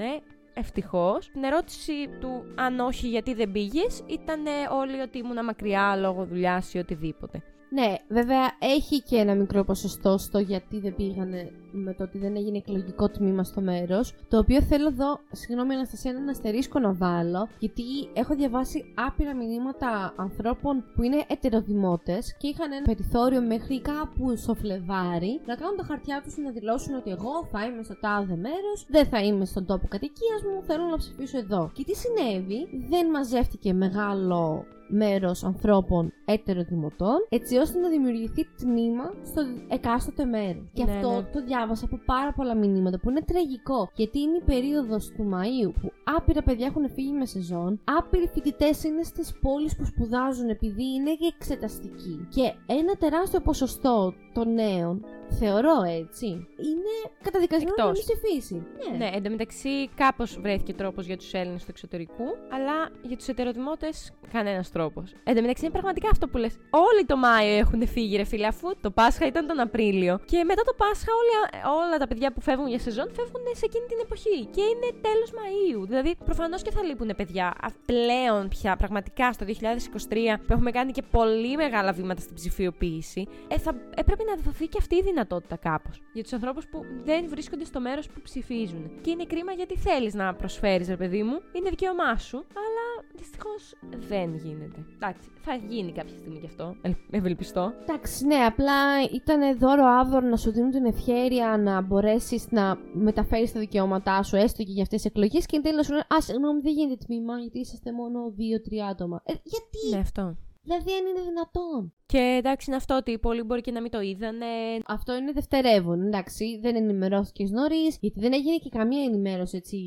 Ευτυχώς. 0.57 1.29
Την 1.31 1.43
ερώτηση 1.43 1.93
του 2.19 2.53
αν 2.55 2.79
όχι 2.79 3.07
γιατί 3.07 3.33
δεν 3.33 3.51
πήγες 3.51 4.03
ήταν 4.07 4.43
όλοι 4.79 4.99
ότι 4.99 5.17
ήμουν 5.17 5.45
μακριά 5.45 5.95
λόγω 5.95 6.25
δουλειάς 6.25 6.73
ή 6.73 6.77
οτιδήποτε. 6.77 7.43
Ναι, 7.69 7.95
βέβαια 8.07 8.51
έχει 8.59 9.01
και 9.01 9.17
ένα 9.17 9.35
μικρό 9.35 9.63
ποσοστό 9.63 10.17
στο 10.17 10.39
γιατί 10.39 10.79
δεν 10.79 10.95
πήγανε 10.95 11.51
με 11.75 11.93
το 11.93 12.03
ότι 12.03 12.17
δεν 12.17 12.35
έγινε 12.35 12.57
εκλογικό 12.57 13.09
τμήμα 13.09 13.43
στο 13.43 13.61
μέρος. 13.61 14.13
Το 14.29 14.37
οποίο 14.37 14.61
θέλω 14.61 14.87
εδώ, 14.87 15.19
συγγνώμη 15.31 15.73
Αναστασία, 15.73 16.11
ένα 16.11 16.31
αστερίσκο 16.31 16.79
να 16.79 16.93
βάλω, 16.93 17.47
γιατί 17.59 17.83
έχω 18.13 18.35
διαβάσει 18.35 18.93
άπειρα 19.07 19.35
μηνύματα 19.35 20.13
ανθρώπων 20.15 20.83
που 20.95 21.01
είναι 21.01 21.23
ετεροδημότες 21.27 22.35
και 22.37 22.47
είχαν 22.47 22.71
ένα 22.71 22.85
περιθώριο 22.85 23.41
μέχρι 23.41 23.81
κάπου 23.81 24.35
στο 24.35 24.53
Φλεβάρι 24.53 25.41
να 25.45 25.55
κάνουν 25.55 25.77
τα 25.77 25.83
χαρτιά 25.83 26.21
τους 26.23 26.37
να 26.37 26.49
δηλώσουν 26.51 26.95
ότι 26.95 27.09
εγώ 27.11 27.47
θα 27.51 27.65
είμαι 27.65 27.83
στο 27.83 27.99
τάδε 27.99 28.35
μέρος, 28.35 28.85
δεν 28.87 29.05
θα 29.05 29.19
είμαι 29.23 29.45
στον 29.45 29.65
τόπο 29.65 29.87
κατοικίας 29.87 30.41
μου, 30.43 30.63
θέλω 30.63 30.83
να 30.83 30.97
ψηφίσω 30.97 31.37
εδώ. 31.37 31.71
Και 31.73 31.83
τι 31.83 31.95
συνέβη, 31.95 32.67
δεν 32.89 33.09
μαζεύτηκε 33.09 33.73
μεγάλο 33.73 34.65
μέρος 34.87 35.43
ανθρώπων 35.43 36.13
ετεροδημοτών, 36.25 37.25
έτσι 37.29 37.57
ώστε 37.57 37.79
να 37.79 37.89
δημιουργηθεί 37.89 38.47
τμήμα 38.57 39.13
στο 39.23 39.41
εκάστοτε 39.67 40.25
μέρος. 40.25 40.63
Και 40.73 40.83
Ναι, 40.83 40.91
αυτό 40.91 41.09
ναι. 41.09 41.21
το 41.33 41.43
διάβασα 41.43 41.64
από 41.83 41.99
πάρα 42.05 42.33
πολλά 42.33 42.55
μηνύματα 42.55 42.99
που 42.99 43.09
είναι 43.09 43.21
τραγικό, 43.21 43.89
γιατί 43.95 44.19
είναι 44.19 44.37
η 44.37 44.41
περίοδος 44.45 45.07
του 45.07 45.29
Μαΐου 45.33 45.71
που 45.81 45.91
άπειρα 46.03 46.41
παιδιά 46.41 46.65
έχουν 46.65 46.89
φύγει 46.89 47.11
με 47.11 47.25
σεζόν, 47.25 47.79
άπειροι 47.97 48.29
φοιτητές 48.33 48.83
είναι 48.83 49.03
στις 49.03 49.33
πόλεις 49.41 49.75
που 49.75 49.85
σπουδάζουν 49.85 50.49
επειδή 50.49 50.83
είναι 50.83 51.11
εξεταστικοί. 51.35 52.27
Και 52.29 52.53
ένα 52.65 52.95
τεράστιο 52.95 53.39
ποσοστό 53.39 54.13
των 54.33 54.53
νέων, 54.53 55.05
θεωρώ 55.29 55.81
έτσι, 56.01 56.25
είναι 56.69 56.93
καταδικασμένο 57.23 57.73
να 57.77 57.83
μην 57.83 57.93
Εκτός. 57.95 58.05
ψηφίσει. 58.05 58.65
Ναι. 58.91 58.97
Ναι, 58.97 59.09
εντωμεταξύ 59.15 59.89
κάπως 59.95 60.39
βρέθηκε 60.41 60.73
τρόπος 60.73 61.05
για 61.05 61.17
τους 61.17 61.33
Έλληνες 61.33 61.61
του 61.61 61.69
εξωτερικού, 61.69 62.25
αλλά 62.51 62.89
για 63.01 63.17
τους 63.17 63.27
ετεροδημότε 63.27 63.89
κανένας 64.31 64.71
τρόπος. 64.71 65.13
Εντωμεταξύ 65.23 65.63
είναι 65.63 65.73
πραγματικά 65.73 66.09
αυτό 66.11 66.27
που 66.27 66.37
λες. 66.37 66.57
Όλοι 66.69 67.05
το 67.05 67.17
Μάιο 67.17 67.57
έχουν 67.57 67.87
φύγει, 67.87 68.15
ρε 68.15 68.23
φίλε, 68.23 68.47
αφού 68.47 68.67
το 68.81 68.91
Πάσχα 68.91 69.25
ήταν 69.25 69.47
τον 69.47 69.59
Απρίλιο. 69.59 70.19
Και 70.25 70.43
μετά 70.43 70.61
το 70.63 70.73
Πάσχα 70.77 71.11
όλοι 71.19 71.54
όλα 71.79 71.97
τα 71.97 72.07
παιδιά 72.07 72.31
που 72.33 72.41
φεύγουν 72.41 72.67
για 72.67 72.79
σεζόν 72.79 73.07
φεύγουν 73.15 73.45
σε 73.53 73.65
εκείνη 73.65 73.85
την 73.85 73.97
εποχή. 74.01 74.45
Και 74.55 74.61
είναι 74.61 74.89
τέλος 75.01 75.29
Μαΐου. 75.37 75.87
Δηλαδή, 75.87 76.15
προφανώς 76.25 76.61
και 76.61 76.71
θα 76.71 76.83
λείπουν 76.83 77.11
παιδιά. 77.17 77.53
Πλέον 77.85 78.47
πια, 78.47 78.75
πραγματικά 78.75 79.33
στο 79.33 79.45
2023, 79.45 80.39
που 80.47 80.53
έχουμε 80.53 80.71
κάνει 80.71 80.91
και 80.91 81.03
πολύ 81.11 81.55
μεγάλα 81.55 81.91
βήματα 81.91 82.21
στην 82.21 82.35
ψηφιοποίηση, 82.35 83.27
ε, 83.47 83.57
θα 83.57 83.75
έπρεπε 83.95 84.23
να 84.23 84.35
δοθεί 84.35 84.67
και 84.67 84.77
αυτή 84.79 84.95
η 84.95 85.01
δυνατότητα 85.01 85.55
κάπως. 85.55 86.01
Για 86.13 86.23
τους 86.23 86.33
ανθρώπους 86.33 86.67
που 86.67 86.79
δεν 87.03 87.25
βρίσκονται 87.29 87.65
στο 87.65 87.79
μέρος 87.79 88.07
που 88.07 88.21
ψηφίζουν. 88.21 88.91
Και 89.01 89.09
είναι 89.09 89.25
κρίμα 89.25 89.51
γιατί 89.51 89.77
θέλεις 89.77 90.13
να 90.13 90.33
προσφέρεις, 90.33 90.87
ρε 90.87 90.97
παιδί 90.97 91.23
μου, 91.23 91.41
είναι 91.53 91.69
δικαίωμά 91.69 92.17
σου, 92.17 92.37
αλλά 92.37 92.85
δυστυχώς 93.15 93.73
δεν 94.09 94.35
γίνεται. 94.35 94.85
Εντάξει, 94.95 95.29
θα 95.45 95.53
γίνει 95.67 95.91
κάποια 95.91 96.17
στιγμή 96.17 96.39
κι 96.39 96.45
αυτό. 96.45 96.75
Ευελπιστώ. 97.11 97.73
Εντάξει, 97.81 98.25
ναι, 98.25 98.35
απλά 98.35 99.01
ήταν 99.13 99.57
δώρο 99.57 99.85
άβδορο 99.85 100.27
να 100.27 100.37
σου 100.37 100.51
δίνουν 100.51 100.71
την 100.71 100.85
ευχαίρεια 100.85 101.44
να 101.45 101.81
μπορέσεις 101.81 102.51
να 102.51 102.77
μεταφέρεις 102.93 103.51
τα 103.51 103.59
δικαιώματά 103.59 104.23
σου, 104.23 104.35
έστω 104.35 104.63
και 104.63 104.71
για 104.71 104.83
αυτές 104.83 105.01
τις 105.01 105.11
εκλογές, 105.11 105.45
και 105.45 105.55
εν 105.55 105.61
τέλει 105.61 105.75
να 105.75 105.83
σου 105.83 105.91
λένε 105.91 106.05
Α, 106.15 106.21
συγγνώμη, 106.21 106.61
δεν 106.61 106.73
γίνεται 106.73 107.05
τμήμα, 107.05 107.39
γιατί 107.39 107.59
είσαστε 107.59 107.91
μόνο 107.91 108.31
δύο-τρία 108.35 108.85
άτομα. 108.87 109.21
Ε, 109.25 109.33
γιατί; 109.43 109.95
Ναι, 109.95 109.97
αυτό. 109.99 110.35
Δηλαδή, 110.65 110.91
αν 110.91 111.05
είναι 111.05 111.21
δυνατόν. 111.29 111.93
Και 112.07 112.35
εντάξει, 112.37 112.65
είναι 112.67 112.75
αυτό 112.75 112.95
ότι 112.95 113.19
πολλοί 113.19 113.43
μπορεί 113.43 113.61
και 113.61 113.71
να 113.71 113.81
μην 113.81 113.91
το 113.91 114.01
είδανε. 114.01 114.45
Αυτό 114.87 115.15
είναι 115.15 115.31
δευτερεύον. 115.31 116.05
Εντάξει, 116.05 116.59
δεν 116.61 116.75
ενημερώθηκες 116.75 117.51
νωρίς, 117.51 117.97
γιατί 118.01 118.19
δεν 118.19 118.33
έγινε 118.33 118.55
και 118.57 118.69
καμία 118.69 119.03
ενημέρωση 119.03 119.57
έτσι 119.57 119.77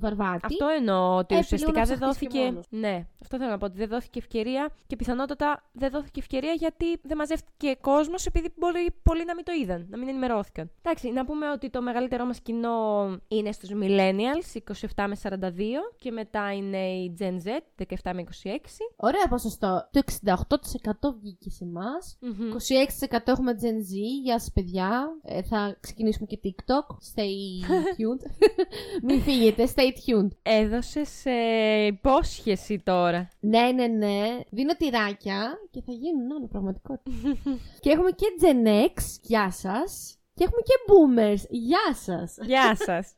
βαρβάτη. 0.00 0.40
Αυτό 0.46 0.66
εννοώ 0.78 1.16
ότι 1.16 1.34
Ε, 1.34 1.38
ουσιαστικά 1.38 1.70
πλέον 1.72 1.86
δεν 1.86 1.98
ψαχτείς 1.98 2.18
και 2.18 2.26
δόθηκε. 2.28 2.44
μόνος. 2.50 2.66
Ναι, 2.70 3.06
αυτό 3.22 3.36
θέλω 3.36 3.50
να 3.50 3.58
πω 3.58 3.64
ότι 3.64 3.78
δεν 3.78 3.88
δόθηκε 3.88 4.18
ευκαιρία 4.18 4.70
και 4.86 4.96
πιθανότατα 4.96 5.68
δεν 5.72 5.90
δόθηκε 5.90 6.20
ευκαιρία 6.20 6.52
γιατί 6.52 6.84
δεν 7.02 7.16
μαζεύτηκε 7.16 7.74
κόσμος 7.80 8.26
επειδή 8.26 8.52
μπορεί 8.56 8.86
πολλοί 9.02 9.24
να 9.24 9.34
μην 9.34 9.44
το 9.44 9.52
είδαν, 9.62 9.86
να 9.90 9.98
μην 9.98 10.08
ενημερώθηκαν. 10.08 10.70
Εντάξει, 10.82 11.10
να 11.10 11.24
πούμε 11.24 11.50
ότι 11.50 11.70
το 11.70 11.82
μεγαλύτερό 11.82 12.24
μας 12.24 12.40
κοινό 12.40 12.76
είναι 13.28 13.52
στους 13.52 13.70
Millennials, 13.82 14.56
27 14.96 15.06
με 15.08 15.16
42, 15.22 15.92
και 15.96 16.10
μετά 16.10 16.52
είναι 16.52 16.88
η 16.88 17.14
Gen 17.20 17.34
Z, 17.46 17.48
17 17.76 18.12
με 18.14 18.20
26. 18.20 18.56
Ωραία 18.96 19.26
ποσοστό. 19.28 19.88
Το 19.92 19.99
68% 20.04 21.14
βγήκε 21.20 21.50
σε 21.50 21.64
εμάς. 21.64 22.16
Μμμ. 22.20 22.50
26% 23.10 23.18
έχουμε 23.24 23.52
Gen 23.60 23.76
Z. 23.92 23.92
Γεια 24.22 24.38
σας, 24.38 24.50
παιδιά. 24.52 25.18
Ε, 25.22 25.42
θα 25.42 25.76
ξεκινήσουμε 25.80 26.26
και 26.26 26.38
TikTok. 26.44 26.86
Stay 27.14 27.70
tuned. 27.98 28.30
Μην 29.02 29.20
φύγετε, 29.22 29.68
stay 29.74 29.80
tuned. 30.10 30.28
Έδωσες 30.42 31.24
ε, 31.26 31.86
υπόσχεση 31.86 32.78
τώρα. 32.84 33.28
Ναι, 33.40 33.70
ναι, 33.74 33.86
ναι. 33.86 34.38
Δίνω 34.50 34.74
τυράκια 34.76 35.58
και 35.70 35.82
θα 35.82 35.92
γίνουν 35.92 36.30
όλα 36.30 36.46
πραγματικότητα. 36.48 37.10
και 37.80 37.90
έχουμε 37.90 38.10
και 38.10 38.26
Gen 38.40 38.66
X. 38.98 39.02
Γεια 39.22 39.50
σας. 39.50 40.14
Και 40.40 40.46
έχουμε 40.46 40.62
και 40.62 40.74
Boomers. 40.88 41.50
Γεια 41.50 41.94
σας. 41.94 42.36
Γεια 42.42 42.76
σας. 42.76 43.14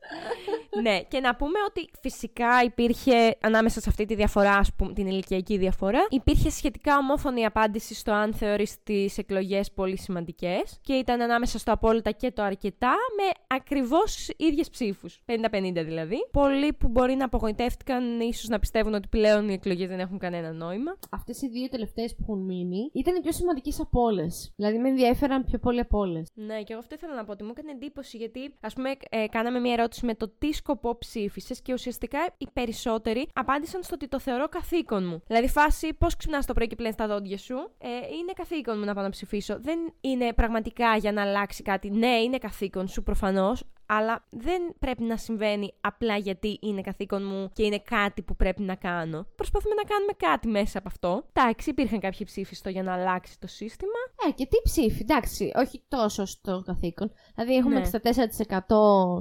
ναι, 0.83 1.01
και 1.01 1.19
να 1.19 1.35
πούμε 1.35 1.59
ότι 1.67 1.89
φυσικά 2.01 2.63
υπήρχε 2.63 3.37
ανάμεσα 3.41 3.81
σε 3.81 3.89
αυτή 3.89 4.05
τη 4.05 4.15
διαφορά, 4.15 4.55
ας 4.55 4.73
πούμε, 4.75 4.93
την 4.93 5.07
ηλικιακή 5.07 5.57
διαφορά, 5.57 5.99
υπήρχε 6.09 6.49
σχετικά 6.49 6.97
ομόφωνη 6.97 7.45
απάντηση 7.45 7.93
στο 7.93 8.11
αν 8.11 8.33
θεωρείς 8.33 8.83
τις 8.83 9.17
εκλογές 9.17 9.71
πολύ 9.71 9.97
σημαντικές 9.97 10.79
και 10.81 10.93
ήταν 10.93 11.21
ανάμεσα 11.21 11.59
στο 11.59 11.71
απόλυτα 11.71 12.11
και 12.11 12.31
το 12.31 12.41
αρκετά 12.41 12.95
με 13.17 13.55
ακριβώς 13.55 14.29
ίδιες 14.37 14.69
ψήφους. 14.69 15.21
50-50 15.25 15.83
δηλαδή. 15.85 16.17
Πολλοί 16.31 16.73
που 16.73 16.87
μπορεί 16.87 17.15
να 17.15 17.25
απογοητεύτηκαν, 17.25 18.19
ίσως 18.19 18.47
να 18.47 18.59
πιστεύουν 18.59 18.93
ότι 18.93 19.07
πλέον 19.07 19.49
οι 19.49 19.53
εκλογές 19.53 19.87
δεν 19.87 19.99
έχουν 19.99 20.17
κανένα 20.17 20.51
νόημα. 20.51 20.97
Αυτές 21.09 21.41
οι 21.41 21.47
δύο 21.47 21.67
τελευταίες 21.69 22.15
που 22.15 22.21
έχουν 22.21 22.39
μείνει 22.45 22.89
ήταν 22.93 23.15
οι 23.15 23.19
πιο 23.19 23.31
σημαντικές 23.31 23.79
από 23.79 24.01
όλες. 24.01 24.53
Δηλαδή 24.55 24.77
με 24.77 24.89
ενδιαφέραν 24.89 25.43
πιο 25.43 25.59
πολύ 25.59 25.79
από 25.79 25.97
όλες. 25.97 26.31
Ναι, 26.33 26.61
και 26.63 26.73
εγώ 26.73 26.79
αυτό 26.79 26.95
ήθελα 26.95 27.12
να 27.13 27.23
πω 27.23 27.31
ότι 27.31 27.43
μου 27.43 27.49
έκανε 27.51 27.71
εντύπωση 27.71 28.17
γιατί, 28.17 28.53
ας 28.61 28.73
πούμε, 28.73 28.91
ε, 29.09 29.27
κάναμε 29.27 29.59
μια 29.59 29.73
ερώτηση 29.73 30.05
με 30.05 30.15
το 30.15 30.33
τι 30.37 30.53
σκοπό 30.53 30.97
ψήφισες 30.97 31.61
και 31.61 31.73
ουσιαστικά 31.73 32.19
οι 32.37 32.47
περισσότεροι 32.53 33.27
απάντησαν 33.33 33.83
στο 33.83 33.93
ότι 33.95 34.07
το 34.07 34.19
θεωρώ 34.19 34.47
καθήκον 34.49 35.07
μου. 35.07 35.21
Δηλαδή, 35.27 35.47
φάση 35.47 35.93
πώς 35.93 36.15
ξυπνάς 36.15 36.45
το 36.45 36.53
πρωί 36.53 36.67
και 36.67 36.75
πλένεις 36.75 36.95
τα 36.95 37.07
δόντια 37.07 37.37
σου; 37.37 37.55
Ε, 37.77 37.87
είναι 37.87 38.33
καθήκον 38.35 38.79
μου 38.79 38.85
να 38.85 38.93
πάω 38.93 39.03
να 39.03 39.09
ψηφίσω. 39.09 39.59
Δεν 39.59 39.79
είναι 40.01 40.33
πραγματικά 40.33 40.95
για 40.95 41.11
να 41.11 41.21
αλλάξει 41.21 41.63
κάτι. 41.63 41.89
Ναι, 41.89 42.07
είναι 42.21 42.37
καθήκον 42.37 42.87
σου 42.87 43.03
προφανώς, 43.03 43.63
αλλά 43.97 44.25
δεν 44.29 44.61
πρέπει 44.79 45.03
να 45.03 45.17
συμβαίνει 45.17 45.73
απλά 45.81 46.17
γιατί 46.17 46.57
είναι 46.61 46.81
καθήκον 46.81 47.25
μου 47.25 47.49
και 47.53 47.63
είναι 47.63 47.79
κάτι 47.79 48.21
που 48.21 48.35
πρέπει 48.35 48.61
να 48.61 48.75
κάνω. 48.75 49.25
Προσπαθούμε 49.35 49.75
να 49.75 49.83
κάνουμε 49.83 50.11
κάτι 50.17 50.47
μέσα 50.47 50.77
από 50.77 50.87
αυτό. 50.87 51.23
Εντάξει, 51.33 51.69
υπήρχαν 51.69 51.99
κάποιοι 51.99 52.25
ψήφοι 52.25 52.55
στο 52.55 52.69
για 52.69 52.83
να 52.83 52.93
αλλάξει 52.93 53.39
το 53.39 53.47
σύστημα. 53.47 53.91
Ε, 54.27 54.31
και 54.31 54.45
τη 54.45 54.57
ψήφο, 54.63 55.01
εντάξει, 55.01 55.51
όχι 55.55 55.83
τόσο 55.87 56.25
στο 56.25 56.63
καθήκον. 56.65 57.11
Δηλαδή 57.35 57.55
έχουμε 57.55 57.79
Ναι. 57.79 57.85
64% 57.91 58.61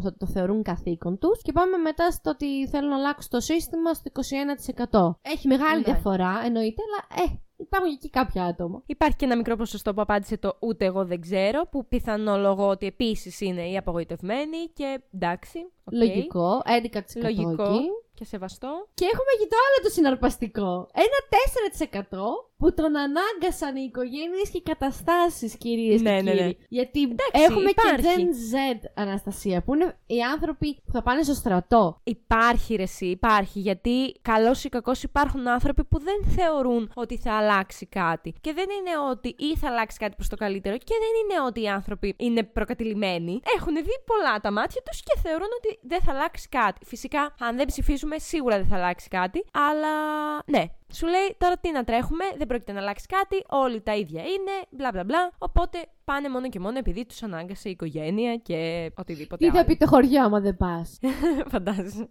στο 0.02 0.08
ότι 0.08 0.18
το 0.18 0.26
θεωρούν 0.26 0.62
καθήκον 0.62 1.18
τους 1.18 1.42
και 1.42 1.52
πάμε 1.52 1.76
μετά 1.76 2.10
στο 2.10 2.30
ότι 2.30 2.68
θέλουν 2.68 2.88
να 2.88 2.96
αλλάξουν 2.96 3.30
το 3.30 3.40
σύστημα 3.40 3.94
στο 3.94 4.10
21%. 4.10 5.18
Έχει 5.22 5.48
μεγάλη 5.48 5.76
Ναι. 5.76 5.82
διαφορά, 5.92 6.40
εννοείται, 6.44 6.82
αλλά 6.86 7.24
ε, 7.24 7.40
υπάρχουν 7.62 7.88
και 7.90 7.94
εκεί 7.94 8.10
κάποια 8.10 8.44
άτομα. 8.44 8.82
Υπάρχει 8.86 9.16
και 9.16 9.24
ένα 9.24 9.36
μικρό 9.36 9.56
ποσοστό 9.56 9.94
που 9.94 10.00
απάντησε 10.00 10.36
το 10.38 10.56
ούτε 10.60 10.84
εγώ 10.84 11.04
δεν 11.04 11.20
ξέρω, 11.20 11.66
που 11.70 11.86
πιθανολογώ 11.86 12.68
ότι 12.68 12.86
επίσης 12.86 13.40
είναι 13.40 13.68
οι 13.68 13.76
απογοητευμένοι 13.76 14.58
και 14.74 15.00
εντάξει. 15.14 15.58
οκ, 15.84 15.92
Λογικό, 15.92 16.62
11% 16.64 17.00
Λογικό 17.14 17.62
εκεί. 17.62 17.80
και 18.14 18.24
σεβαστό. 18.24 18.88
Και 18.94 19.04
έχουμε 19.04 19.32
και 19.40 19.46
το 19.50 19.56
άλλο 19.66 19.78
το 19.82 19.90
συναρπαστικό. 19.90 20.88
Ένα 20.92 21.18
4% 22.08 22.18
που 22.62 22.74
τον 22.74 22.92
ανάγκασαν 22.96 23.76
οι 23.76 23.84
οικογένειες 23.88 24.48
και 24.52 24.56
οι 24.58 24.62
καταστάσεις, 24.62 25.56
κυρίες 25.56 26.00
Ναι, 26.02 26.16
και 26.16 26.22
ναι, 26.22 26.30
κύριοι. 26.30 26.44
ναι. 26.44 26.52
Γιατί 26.68 27.02
Εντάξει, 27.02 27.42
έχουμε 27.48 27.70
υπάρχει. 27.70 28.02
και 28.02 28.26
Gen 28.50 28.76
Z, 28.84 28.90
Αναστασία, 28.94 29.62
που 29.62 29.74
είναι 29.74 29.96
οι 30.06 30.20
άνθρωποι 30.22 30.74
που 30.84 30.92
θα 30.92 31.02
πάνε 31.02 31.22
στο 31.22 31.34
στρατό. 31.34 32.00
Υπάρχει 32.04 32.74
ρε 32.74 32.82
εσύ, 32.82 33.06
υπάρχει. 33.06 33.58
Γιατί 33.60 34.14
καλό 34.22 34.54
ή 34.64 34.68
κακό 34.68 34.92
υπάρχουν 35.02 35.48
άνθρωποι 35.48 35.84
που 35.84 35.98
δεν 36.00 36.24
θεωρούν 36.36 36.90
ότι 36.94 37.16
θα 37.16 37.32
αλλάξει 37.32 37.86
κάτι. 37.86 38.34
Και 38.40 38.52
δεν 38.52 38.66
είναι 38.78 38.98
ότι 39.10 39.28
ή 39.38 39.56
θα 39.56 39.68
αλλάξει 39.68 39.98
κάτι 39.98 40.14
προς 40.16 40.28
το 40.28 40.36
καλύτερο, 40.36 40.76
και 40.76 40.94
δεν 41.04 41.12
είναι 41.22 41.46
ότι 41.46 41.62
οι 41.62 41.68
άνθρωποι 41.68 42.14
είναι 42.18 42.42
προκατηλημένοι. 42.42 43.40
Έχουν 43.56 43.74
δει 43.74 43.96
πολλά 44.06 44.40
τα 44.40 44.52
μάτια 44.52 44.82
τους 44.90 45.02
και 45.02 45.18
θεωρούν 45.22 45.48
ότι 45.56 45.78
δεν 45.82 46.00
θα 46.00 46.12
αλλάξει 46.12 46.48
κάτι. 46.48 46.84
Φυσικά, 46.86 47.34
αν 47.40 47.56
δεν 47.56 47.66
ψηφίσουμε, 47.66 48.18
σίγουρα 48.18 48.56
δεν 48.56 48.66
θα 48.66 48.76
αλλάξει 48.76 49.08
κάτι. 49.08 49.44
Αλλά 49.52 49.92
ναι. 50.46 50.64
Σου 50.94 51.06
λέει 51.06 51.36
τώρα 51.38 51.56
τι 51.58 51.72
να 51.72 51.84
τρέχουμε, 51.84 52.24
δεν 52.36 52.46
πρόκειται 52.52 52.72
να 52.72 52.80
αλλάξει 52.80 53.06
κάτι, 53.06 53.44
όλοι 53.48 53.80
τα 53.80 53.96
ίδια 53.96 54.22
είναι, 54.22 54.54
μπλα 54.70 54.90
μπλα 54.92 55.04
μπλα. 55.04 55.32
Οπότε 55.38 55.78
πάνε 56.04 56.28
μόνο 56.28 56.48
και 56.48 56.58
μόνο 56.60 56.78
επειδή 56.78 57.06
τους 57.06 57.22
ανάγκασε 57.22 57.68
η 57.68 57.70
οικογένεια 57.70 58.36
και 58.36 58.90
οτιδήποτε 58.96 59.44
Τι 59.44 59.50
θα 59.52 59.58
άλλο. 59.58 59.66
πει 59.66 59.76
το 59.76 59.86
χωριό 59.86 60.22
άμα 60.24 60.40
δεν 60.40 60.56
πας. 60.56 60.98
Φαντάζεσαι. 61.52 62.08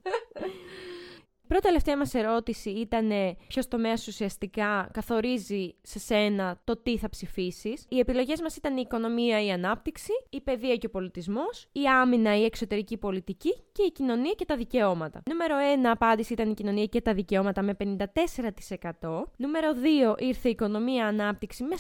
Πρώτη 1.52 1.66
τελευταία 1.66 1.98
μας 1.98 2.14
ερώτηση 2.14 2.70
ήταν 2.70 3.12
ποιος 3.48 3.68
τομέας 3.68 4.08
ουσιαστικά 4.08 4.90
καθορίζει 4.94 5.76
σε 5.82 6.00
σένα 6.00 6.60
το 6.64 6.78
τι 6.78 6.98
θα 6.98 7.10
ψηφίσεις. 7.10 7.86
Οι 7.90 8.00
επιλογές 8.00 8.42
μας 8.42 8.56
ήταν 8.56 8.78
η 8.78 8.82
οικονομία 8.86 9.42
ή 9.42 9.46
η 9.46 9.52
ανάπτυξη, 9.52 10.12
η 10.30 10.42
παιδεία 10.42 10.76
και 10.76 10.86
ο 10.86 10.90
πολιτισμός, 10.90 11.68
η 11.72 11.86
άμυνα 11.86 12.38
ή 12.38 12.40
η 12.42 12.46
εξωτερική 12.46 12.98
πολιτική 12.98 13.54
και 13.72 13.84
η 13.84 13.92
κοινωνία 13.92 14.32
και 14.32 14.46
τα 14.46 14.56
δικαιώματα. 14.56 15.22
Νούμερο 15.30 15.56
1 15.84 15.86
απάντηση 15.86 16.34
ήταν 16.34 16.50
η 16.50 16.54
κοινωνία 16.54 16.86
και 16.86 17.02
τα 17.02 17.14
δικαιώματα 17.14 17.62
με 17.62 17.74
54%. 17.74 19.24
Νούμερο 19.38 19.72
2 20.16 20.16
ήρθε 20.20 20.48
η 20.48 20.52
οικονομία 20.52 21.08
ανάπτυξη 21.08 21.64
με 21.64 21.76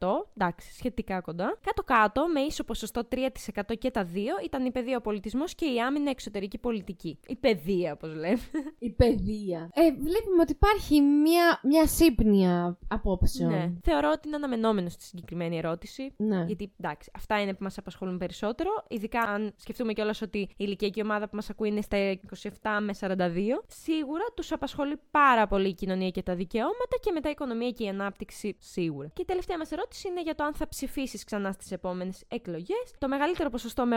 40%. 0.00 0.28
Εντάξει, 0.36 0.72
σχετικά 0.72 1.20
κοντά. 1.20 1.58
Κάτω-κάτω, 1.64 2.28
με 2.28 2.40
ίσο 2.40 2.64
ποσοστό 2.64 3.08
3% 3.10 3.76
και 3.78 3.90
τα 3.90 4.04
δύο, 4.04 4.34
ήταν 4.44 4.64
η 4.64 4.70
παιδεία, 4.70 4.96
ο 4.96 5.00
πολιτισμός 5.00 5.54
και 5.54 5.64
η 5.66 5.80
άμυνα 5.80 6.10
εξωτερική 6.10 6.58
πολιτική. 6.58 7.18
Η 7.26 7.36
παιδεία, 7.36 7.92
όπως 7.92 8.14
λέμε. 8.14 8.38
Η 8.78 8.90
παιδεία. 8.90 9.70
Ε, 9.74 9.92
βλέπουμε 9.92 10.40
ότι 10.40 10.52
υπάρχει 10.52 11.00
μια, 11.00 11.60
μια 11.62 11.86
σύμπνοια 11.86 12.78
απόψεων. 12.88 13.50
ναι. 13.50 13.72
Θεωρώ 13.82 14.10
ότι 14.14 14.26
είναι 14.26 14.36
αναμενόμενο 14.36 14.88
στη 14.88 15.04
συγκεκριμένη 15.04 15.58
ερώτηση. 15.58 16.12
Ναι. 16.16 16.44
Γιατί 16.46 16.72
εντάξει, 16.80 17.10
αυτά 17.16 17.40
είναι 17.40 17.52
που 17.54 17.62
μας 17.62 17.78
απασχολούν 17.78 18.18
περισσότερο. 18.18 18.70
Ειδικά 18.88 19.20
αν 19.20 19.52
σκεφτούμε 19.56 19.92
κιόλας 19.92 20.22
ότι 20.22 20.38
η 20.38 20.54
ηλικιακή 20.56 21.02
ομάδα 21.02 21.28
που 21.28 21.36
μας 21.36 21.50
ακούει 21.50 21.68
είναι 21.68 21.80
στα 21.80 22.18
27 22.42 22.48
με 22.80 22.94
42. 23.00 23.16
Σίγουρα 23.66 24.24
τους 24.34 24.52
απασχολεί 24.52 24.96
πάρα 25.10 25.46
πολύ 25.46 25.68
η 25.68 25.74
κοινωνία 25.74 26.10
και 26.10 26.22
τα 26.22 26.34
δικαιώματα 26.34 26.96
και 27.00 27.10
μετά 27.12 27.28
η 27.28 27.30
οικονομία 27.30 27.70
και 27.70 27.84
η 27.84 27.88
ανάπτυξη 27.88 28.56
σίγουρα. 28.58 29.08
Και 29.14 29.22
η 29.22 29.24
τελευταία 29.24 29.58
μας 29.58 29.70
ερώτηση 29.72 30.08
είναι 30.08 30.22
για 30.22 30.34
το 30.34 30.44
αν 30.44 30.54
θα 30.54 30.68
ψηφίσεις 30.68 31.24
ξανά 31.24 31.52
στις 31.52 31.70
επόμενες 31.72 32.24
εκλογές. 32.28 32.94
Το 32.98 33.08
μεγαλύτερο 33.08 33.50
ποσοστό 33.50 33.86
με 33.86 33.96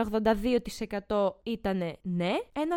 82% 1.08 1.32
ήταν 1.42 1.76
ναι. 2.02 2.32
Ένα 2.52 2.76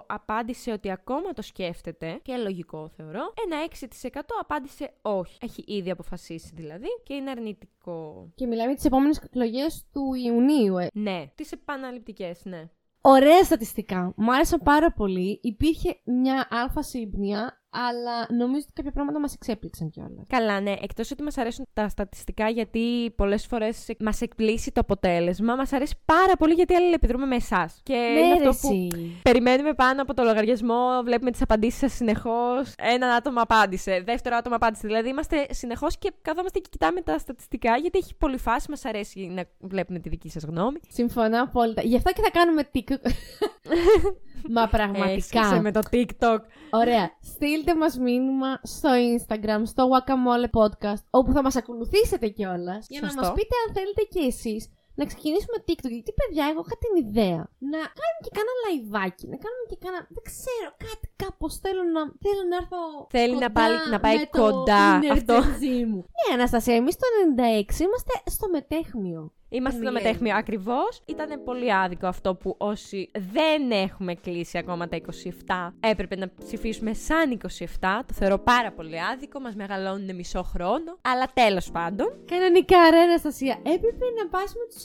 12% 0.00 0.04
απάντησε 0.06 0.57
ότι 0.66 0.90
ακόμα 0.90 1.32
το 1.32 1.42
σκέφτεται 1.42 2.18
και 2.22 2.36
λογικό 2.36 2.88
θεωρώ. 2.96 3.32
Ένα 3.44 3.68
6% 4.12 4.20
απάντησε 4.40 4.92
όχι. 5.02 5.36
Έχει 5.40 5.64
ήδη 5.66 5.90
αποφασίσει 5.90 6.52
δηλαδή 6.54 6.86
και 7.02 7.14
είναι 7.14 7.30
αρνητικό. 7.30 8.30
Και 8.34 8.46
μιλάμε 8.46 8.66
για 8.66 8.76
τις 8.76 8.84
επόμενες 8.84 9.18
εκλογές 9.18 9.86
του 9.92 10.14
Ιουνίου, 10.14 10.78
ε. 10.78 10.86
Ναι, 10.92 11.30
τις 11.34 11.52
επαναληπτικές, 11.52 12.40
ναι. 12.44 12.68
Ωραία 13.00 13.44
στατιστικά. 13.44 14.12
Μ' 14.16 14.30
άρεσαν 14.30 14.60
πάρα 14.64 14.92
πολύ. 14.92 15.40
Υπήρχε 15.42 16.00
μια 16.04 16.48
αλφα 16.50 16.82
σύμπνοια 16.82 17.62
αλλά 17.70 18.26
νομίζω 18.34 18.60
ότι 18.62 18.72
κάποια 18.74 18.90
πράγματα 18.92 19.20
μας 19.20 19.34
εξέπληξαν 19.34 19.90
κιόλας. 19.90 20.26
Καλά, 20.28 20.60
ναι. 20.60 20.74
Εκτός 20.80 21.10
ότι 21.10 21.22
μας 21.22 21.38
αρέσουν 21.38 21.66
τα 21.72 21.88
στατιστικά, 21.88 22.48
γιατί 22.48 23.12
πολλές 23.16 23.46
φορές 23.46 23.86
μας 23.98 24.20
εκπλήσει 24.20 24.72
το 24.72 24.80
αποτέλεσμα, 24.80 25.56
μας 25.56 25.72
αρέσει 25.72 25.94
πάρα 26.04 26.36
πολύ 26.38 26.54
γιατί 26.54 26.74
αλληλεπιδρούμε 26.74 27.26
με 27.26 27.34
εσάς. 27.36 27.80
Και 27.82 27.94
Ναι, 27.94 28.20
είναι 28.20 28.38
ρε, 28.42 28.48
αυτό 28.48 28.68
που 28.68 28.72
εσύ. 28.74 29.16
περιμένουμε 29.22 29.74
πάνω 29.74 30.02
από 30.02 30.14
το 30.14 30.22
λογαριασμό, 30.22 31.00
βλέπουμε 31.04 31.30
τις 31.30 31.42
απαντήσεις 31.42 31.78
σας 31.78 31.92
συνεχώς. 31.92 32.74
Έναν 32.78 33.10
άτομο 33.10 33.40
απάντησε, 33.40 34.02
δεύτερο 34.04 34.36
άτομο 34.36 34.56
απάντησε. 34.56 34.86
Δηλαδή 34.86 35.08
είμαστε 35.08 35.46
συνεχώς 35.50 35.98
και 35.98 36.12
καθόμαστε 36.22 36.58
και 36.58 36.68
κοιτάμε 36.70 37.00
τα 37.00 37.18
στατιστικά, 37.18 37.76
γιατί 37.76 37.98
έχει 37.98 38.14
πολύ 38.14 38.38
φάση, 38.38 38.70
μας 38.70 38.84
αρέσει 38.84 39.20
να 39.20 39.44
βλέπουμε 39.58 39.98
τη 39.98 40.08
δική 40.08 40.30
σας 40.30 40.42
γνώμη. 40.42 40.78
Συμφωνώ 40.88 41.42
απόλυτα. 41.42 41.82
Γι' 41.82 41.96
αυτό 41.96 42.12
και 42.12 42.20
θα 42.22 42.30
κάνουμε 42.30 42.68
TikTok. 42.74 43.10
Μα 44.48 44.66
πραγματικά. 44.68 45.12
Έσκισε 45.12 45.60
με 45.60 45.72
το 45.72 45.80
TikTok. 45.92 46.38
Ωραία. 46.70 47.10
Στείλτε 47.22 47.74
μας 47.76 47.98
μήνυμα 47.98 48.60
στο 48.62 48.90
Instagram, 49.10 49.60
στο 49.64 49.88
Guacamole 49.92 50.48
Podcast, 50.60 51.02
όπου 51.10 51.32
θα 51.32 51.42
μας 51.42 51.56
ακολουθήσετε 51.56 52.28
κιόλας. 52.28 52.86
Για 52.88 53.00
να 53.00 53.06
Σωστό. 53.08 53.20
μας 53.20 53.32
πείτε 53.32 53.54
αν 53.66 53.74
θέλετε 53.74 54.02
κι 54.12 54.18
εσείς 54.32 54.62
να 54.94 55.04
ξεκινήσουμε 55.10 55.56
TikTok. 55.68 55.90
Γιατί, 55.98 56.12
παιδιά, 56.20 56.44
εγώ 56.50 56.60
είχα 56.66 56.76
την 56.84 56.92
ιδέα 57.04 57.40
να 57.72 57.80
κάνουμε 57.98 58.20
και 58.24 58.32
κάνα 58.38 58.52
live-άκι, 58.62 59.24
να 59.32 59.38
κάνουμε 59.44 59.64
και 59.70 59.78
κάνα. 59.84 60.00
Δεν 60.16 60.22
ξέρω, 60.30 60.70
κάτι 60.86 61.06
κάπως 61.22 61.52
θέλω 61.64 61.82
να. 61.94 62.02
Θέλω 62.24 62.42
να 62.52 62.56
έρθω. 62.62 62.80
Θέλει 63.16 63.34
να 63.44 63.48
κοντά 63.48 63.52
πάλι- 63.58 63.90
να 63.94 63.98
πάει 64.04 64.16
με 64.22 64.28
το 64.32 64.38
κοντά 64.42 64.82
inner 64.98 65.12
αυτό. 65.16 65.34
Gen 65.44 65.52
Z 65.62 65.64
μου. 65.90 66.00
Ναι, 66.16 66.28
Αναστασία, 66.38 66.74
εμείς 66.82 66.94
το 67.02 67.06
96 67.14 67.78
είμαστε 67.84 68.12
στο 68.36 68.46
μετέχμιο. 68.56 69.22
Είμαστε 69.50 69.80
στο 69.82 69.88
Μιλένιο. 69.90 70.08
μετέχμιο 70.08 70.36
ακριβώς. 70.36 71.02
Ήταν 71.06 71.42
πολύ 71.44 71.74
άδικο 71.74 72.06
αυτό 72.06 72.34
που 72.34 72.54
όσοι 72.58 73.10
δεν 73.32 73.70
έχουμε 73.70 74.14
κλείσει 74.14 74.58
ακόμα 74.58 74.88
τα 74.88 74.96
27 74.96 75.72
έπρεπε 75.80 76.16
να 76.16 76.30
ψηφίσουμε 76.44 76.94
σαν 76.94 77.38
27. 77.58 77.66
Το 78.06 78.14
θεωρώ 78.14 78.38
πάρα 78.38 78.72
πολύ 78.72 79.00
άδικο. 79.12 79.40
Μας 79.40 79.54
μεγαλώνουν 79.54 80.14
μισό 80.14 80.42
χρόνο. 80.42 80.98
Αλλά 81.00 81.26
τέλος 81.34 81.70
πάντων. 81.70 82.12
Κανονικά, 82.30 82.76
ρε 82.90 82.98
Αναστασία, 82.98 83.54
έπρεπε 83.62 84.04
να 84.22 84.28
πα 84.30 84.38
με 84.38 84.64
του 84.70 84.76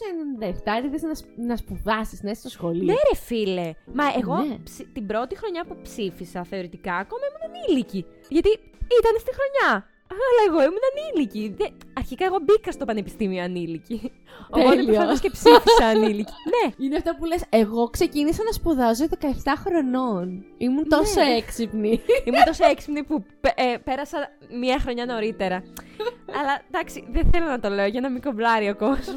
97 1.02 1.08
να, 1.08 1.16
σπ- 1.16 1.38
να 1.38 1.56
σπουδάσεις, 1.56 2.22
να 2.24 2.30
είσαι 2.32 2.40
στο 2.40 2.50
σχολείο. 2.50 2.84
Ναι, 2.84 2.94
ρε 2.94 3.16
φίλε. 3.18 3.74
Μα 3.94 4.04
εγώ 4.22 4.36
Ναι. 4.38 4.58
ψη- 4.64 4.88
την 4.94 5.06
πρώτη 5.06 5.36
χρονιά 5.38 5.66
που 5.66 5.78
ψήφισα 5.82 6.44
θεωρητικά 6.44 6.94
ακόμα 6.96 7.22
ήμουν 7.30 7.56
ανήλικη. 7.56 8.06
Γιατί 8.30 8.50
ήταν 9.00 9.14
στη 9.20 9.32
χρονιά. 9.38 9.88
Αλλά 10.16 10.42
εγώ 10.48 10.60
ήμουν 10.64 10.86
ανήλικη. 10.92 11.54
Δε- 11.58 11.93
Αρχικά 12.04 12.26
εγώ 12.26 12.38
μπήκα 12.46 12.72
στο 12.72 12.86
πανεπιστήμιο 12.86 13.44
ανήλικη. 13.44 14.12
Οπότε 14.50 14.76
Τέλειο. 14.76 14.86
προφανώ 14.94 15.18
και 15.18 15.30
ψήφισα 15.30 15.86
ανήλικη. 15.94 16.32
ναι. 16.54 16.86
Είναι 16.86 16.96
αυτό 16.96 17.12
που 17.20 17.26
λες, 17.26 17.44
εγώ 17.50 17.90
ξεκίνησα 17.90 18.44
να 18.44 18.52
σπουδάζω 18.52 19.06
17 19.20 19.26
χρονών. 19.58 20.46
Ήμουν 20.58 20.88
τόσο 20.90 21.22
Ναι. 21.24 21.36
έξυπνη. 21.36 21.90
Ήμουν 22.28 22.44
τόσο 22.46 22.66
έξυπνη 22.66 23.04
που 23.04 23.24
πε- 23.42 23.60
ε, 23.60 23.78
πέρασα 23.84 24.18
μία 24.60 24.80
χρονιά 24.80 25.06
νωρίτερα. 25.06 25.56
Αλλά 26.40 26.62
εντάξει, 26.72 27.08
δεν 27.12 27.30
θέλω 27.32 27.46
να 27.46 27.60
το 27.60 27.70
λέω 27.70 27.86
για 27.88 28.02
να 28.02 28.10
μην 28.10 28.22
κομπλάρει 28.22 28.70
ο 28.70 28.76
κόσμος. 28.76 29.16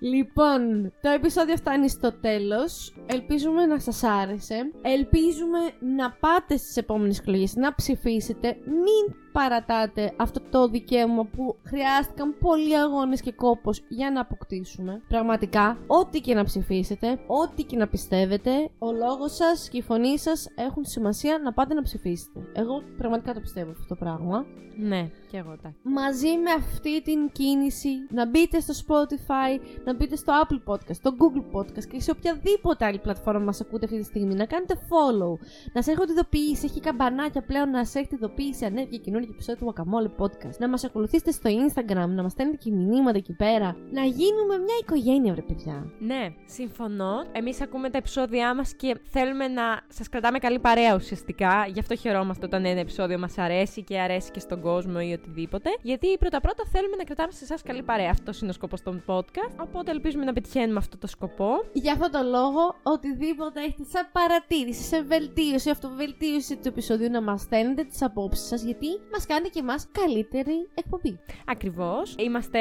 λοιπόν, 0.00 0.92
το 1.02 1.08
επεισόδιο 1.10 1.56
φτάνει 1.56 1.88
στο 1.88 2.12
τέλος. 2.12 2.94
Ελπίζουμε 3.06 3.66
να 3.66 3.78
σας 3.78 4.02
άρεσε. 4.04 4.70
Ελπίζουμε 4.82 5.58
να 5.96 6.10
πάτε 6.20 6.56
στις 6.56 6.76
επόμενες 6.76 7.18
εκλογές, 7.18 7.54
να 7.54 7.74
ψηφίσετε. 7.74 8.56
Μην 8.64 9.14
παρατάτε 9.32 10.12
αυτό 10.16 10.40
το 10.50 10.68
δικαίωμα 10.68 11.24
που 11.24 11.56
χρειάστηκαν 11.64 12.36
πολλοί 12.40 12.76
αγώνες 12.76 13.20
και 13.20 13.32
κόπος 13.32 13.82
για 13.88 14.10
να 14.10 14.20
αποκτήσουμε. 14.20 15.02
Πραγματικά, 15.08 15.78
ό,τι 15.86 16.20
και 16.20 16.34
να 16.34 16.44
ψηφίσετε, 16.44 17.18
ό,τι 17.26 17.62
και 17.62 17.76
να 17.76 17.88
πιστεύετε, 17.88 18.50
ο 18.78 18.92
λόγος 18.92 19.34
σας 19.34 19.68
και 19.68 19.76
η 19.78 19.82
φωνή 19.82 20.18
σας 20.18 20.48
έχουν 20.54 20.84
σημασία 20.84 21.40
να 21.44 21.52
πάτε 21.52 21.74
να 21.74 21.82
ψηφίσετε. 21.82 22.40
Εγώ 22.52 22.82
πραγματικά 22.96 23.34
το 23.34 23.40
πιστεύω 23.40 23.70
αυτό 23.70 23.86
το 23.86 23.94
πράγμα. 23.94 24.44
ναι, 24.76 25.10
και 25.30 25.36
εγώ 25.36 25.52
εντάξει. 25.52 25.80
μαζί 25.82 26.28
με 26.28 26.50
αυτή 26.50 27.02
την 27.02 27.30
κίνηση 27.32 27.88
να 28.10 28.26
μπείτε 28.26 28.60
στο 28.60 28.74
Spotify, 28.86 29.60
να 29.84 29.94
μπείτε 29.94 30.16
στο 30.16 30.32
Apple 30.42 30.72
Podcast, 30.72 30.94
στο 30.94 31.14
Google 31.18 31.56
Podcast 31.56 31.84
και 31.84 32.00
σε 32.00 32.10
οποιαδήποτε 32.10 32.84
άλλη 32.84 32.98
πλατφόρμα 32.98 33.44
μας 33.44 33.60
ακούτε 33.60 33.84
αυτή 33.84 33.98
τη 33.98 34.04
στιγμή, 34.04 34.34
να 34.34 34.44
κάνετε 34.44 34.74
follow, 34.74 35.38
να 35.72 35.82
σας 35.82 35.94
έχετε 35.94 36.12
ειδοποιήσει, 36.12 36.64
έχει 36.64 36.80
καμπανάκια 36.80 37.42
πλέον 37.42 37.70
να 37.70 37.84
σας 37.84 37.94
έχετε 37.94 38.14
ειδοποιήσει, 38.14 38.64
ανέβηκε 38.64 38.96
καινούργιο 38.96 39.30
επεισόδιο 39.32 39.66
του 39.66 39.74
Guacamole 39.74 40.24
Podcast, 40.24 40.56
να 40.58 40.68
μας 40.68 40.84
ακολουθήσετε 40.84 41.30
στο 41.30 41.50
Instagram, 41.50 42.08
να 42.08 42.22
μας 42.22 42.32
στέλνετε 42.32 42.58
και 42.64 42.70
μηνύματα 42.70 43.16
εκεί 43.18 43.32
πέρα, 43.32 43.76
να 43.90 44.04
γίνουμε 44.04 44.58
μια 44.58 44.76
οικογένεια, 44.80 45.32
βρε 45.32 45.42
παιδιά. 45.42 45.92
Ναι, 45.98 46.34
συμφωνώ. 46.46 47.24
Εμείς 47.32 47.60
ακούμε 47.60 47.90
τα 47.90 47.98
επεισόδια 47.98 48.54
μας 48.54 48.74
και 48.74 48.96
θέλουμε 49.04 49.48
να 49.48 49.80
σας 49.88 50.08
κρατάμε 50.08 50.38
καλή 50.38 50.58
παρέα 50.58 50.94
ουσιαστικά. 50.94 51.66
Γι' 51.72 51.80
αυτό 51.80 51.96
χαιρόμαστε 51.96 52.46
όταν 52.46 52.64
ένα 52.64 52.80
επεισόδιο 52.80 53.18
μας 53.18 53.38
αρέσει 53.38 53.82
και 53.82 54.00
αρέσει 54.00 54.30
και 54.30 54.40
στον 54.40 54.60
κόσμο 54.60 54.98
ή 55.02 55.19
οτιδήποτε. 55.20 55.70
Γιατί 55.82 56.18
πρώτα-πρώτα 56.18 56.64
θέλουμε 56.72 56.96
να 56.96 57.04
κρατάμε 57.04 57.32
σε 57.32 57.44
εσάς 57.44 57.62
καλή 57.62 57.82
παρέα. 57.82 58.10
Αυτός 58.10 58.40
είναι 58.40 58.50
ο 58.50 58.52
σκοπός 58.52 58.82
των 58.82 59.04
podcast. 59.06 59.54
Οπότε 59.60 59.90
ελπίζουμε 59.90 60.24
να 60.24 60.32
πετυχαίνουμε 60.32 60.78
αυτό 60.78 60.98
το 60.98 61.06
σκοπό. 61.06 61.50
Για 61.72 61.92
αυτόν 61.92 62.10
τον 62.10 62.26
λόγο, 62.26 62.74
οτιδήποτε 62.82 63.60
έχετε 63.60 63.84
σαν 63.84 64.08
παρατήρηση, 64.12 64.82
σε 64.82 65.02
βελτίωση, 65.02 65.70
αυτοβελτίωση 65.70 66.56
του 66.56 66.68
επεισοδίου 66.68 67.10
να 67.10 67.22
μας 67.22 67.40
στέλνετε 67.40 67.82
τις 67.84 68.02
απόψεις 68.02 68.46
σας 68.46 68.62
γιατί 68.62 68.86
μας 69.12 69.26
κάνετε 69.26 69.48
και 69.48 69.58
εμάς 69.58 69.86
καλύτερη 69.92 70.68
εκπομπή. 70.74 71.18
Ακριβώς. 71.46 72.14
Είμαστε 72.18 72.60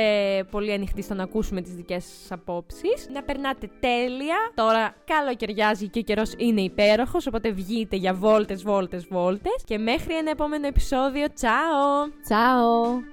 πολύ 0.51 0.71
ανοιχτοί 0.71 1.01
στο 1.01 1.13
να 1.13 1.23
ακούσουμε 1.23 1.61
τις 1.61 1.73
δικές 1.75 2.03
σας 2.03 2.31
απόψεις. 2.31 3.09
Να 3.13 3.23
περνάτε 3.23 3.69
τέλεια. 3.79 4.37
Τώρα 4.55 4.95
καλοκαιριάζει 5.05 5.87
και 5.89 5.99
ο 5.99 6.01
καιρός 6.01 6.33
είναι 6.37 6.61
υπέροχος. 6.61 7.27
Οπότε 7.27 7.51
βγείτε 7.51 7.95
για 7.95 8.13
βόλτες, 8.13 8.63
βόλτες, 8.63 9.05
βόλτες. 9.05 9.63
Και 9.65 9.77
μέχρι 9.77 10.17
ένα 10.17 10.29
επόμενο 10.29 10.67
επεισόδιο. 10.67 11.33
Τσάω! 11.33 12.07
Ciao. 12.49 13.03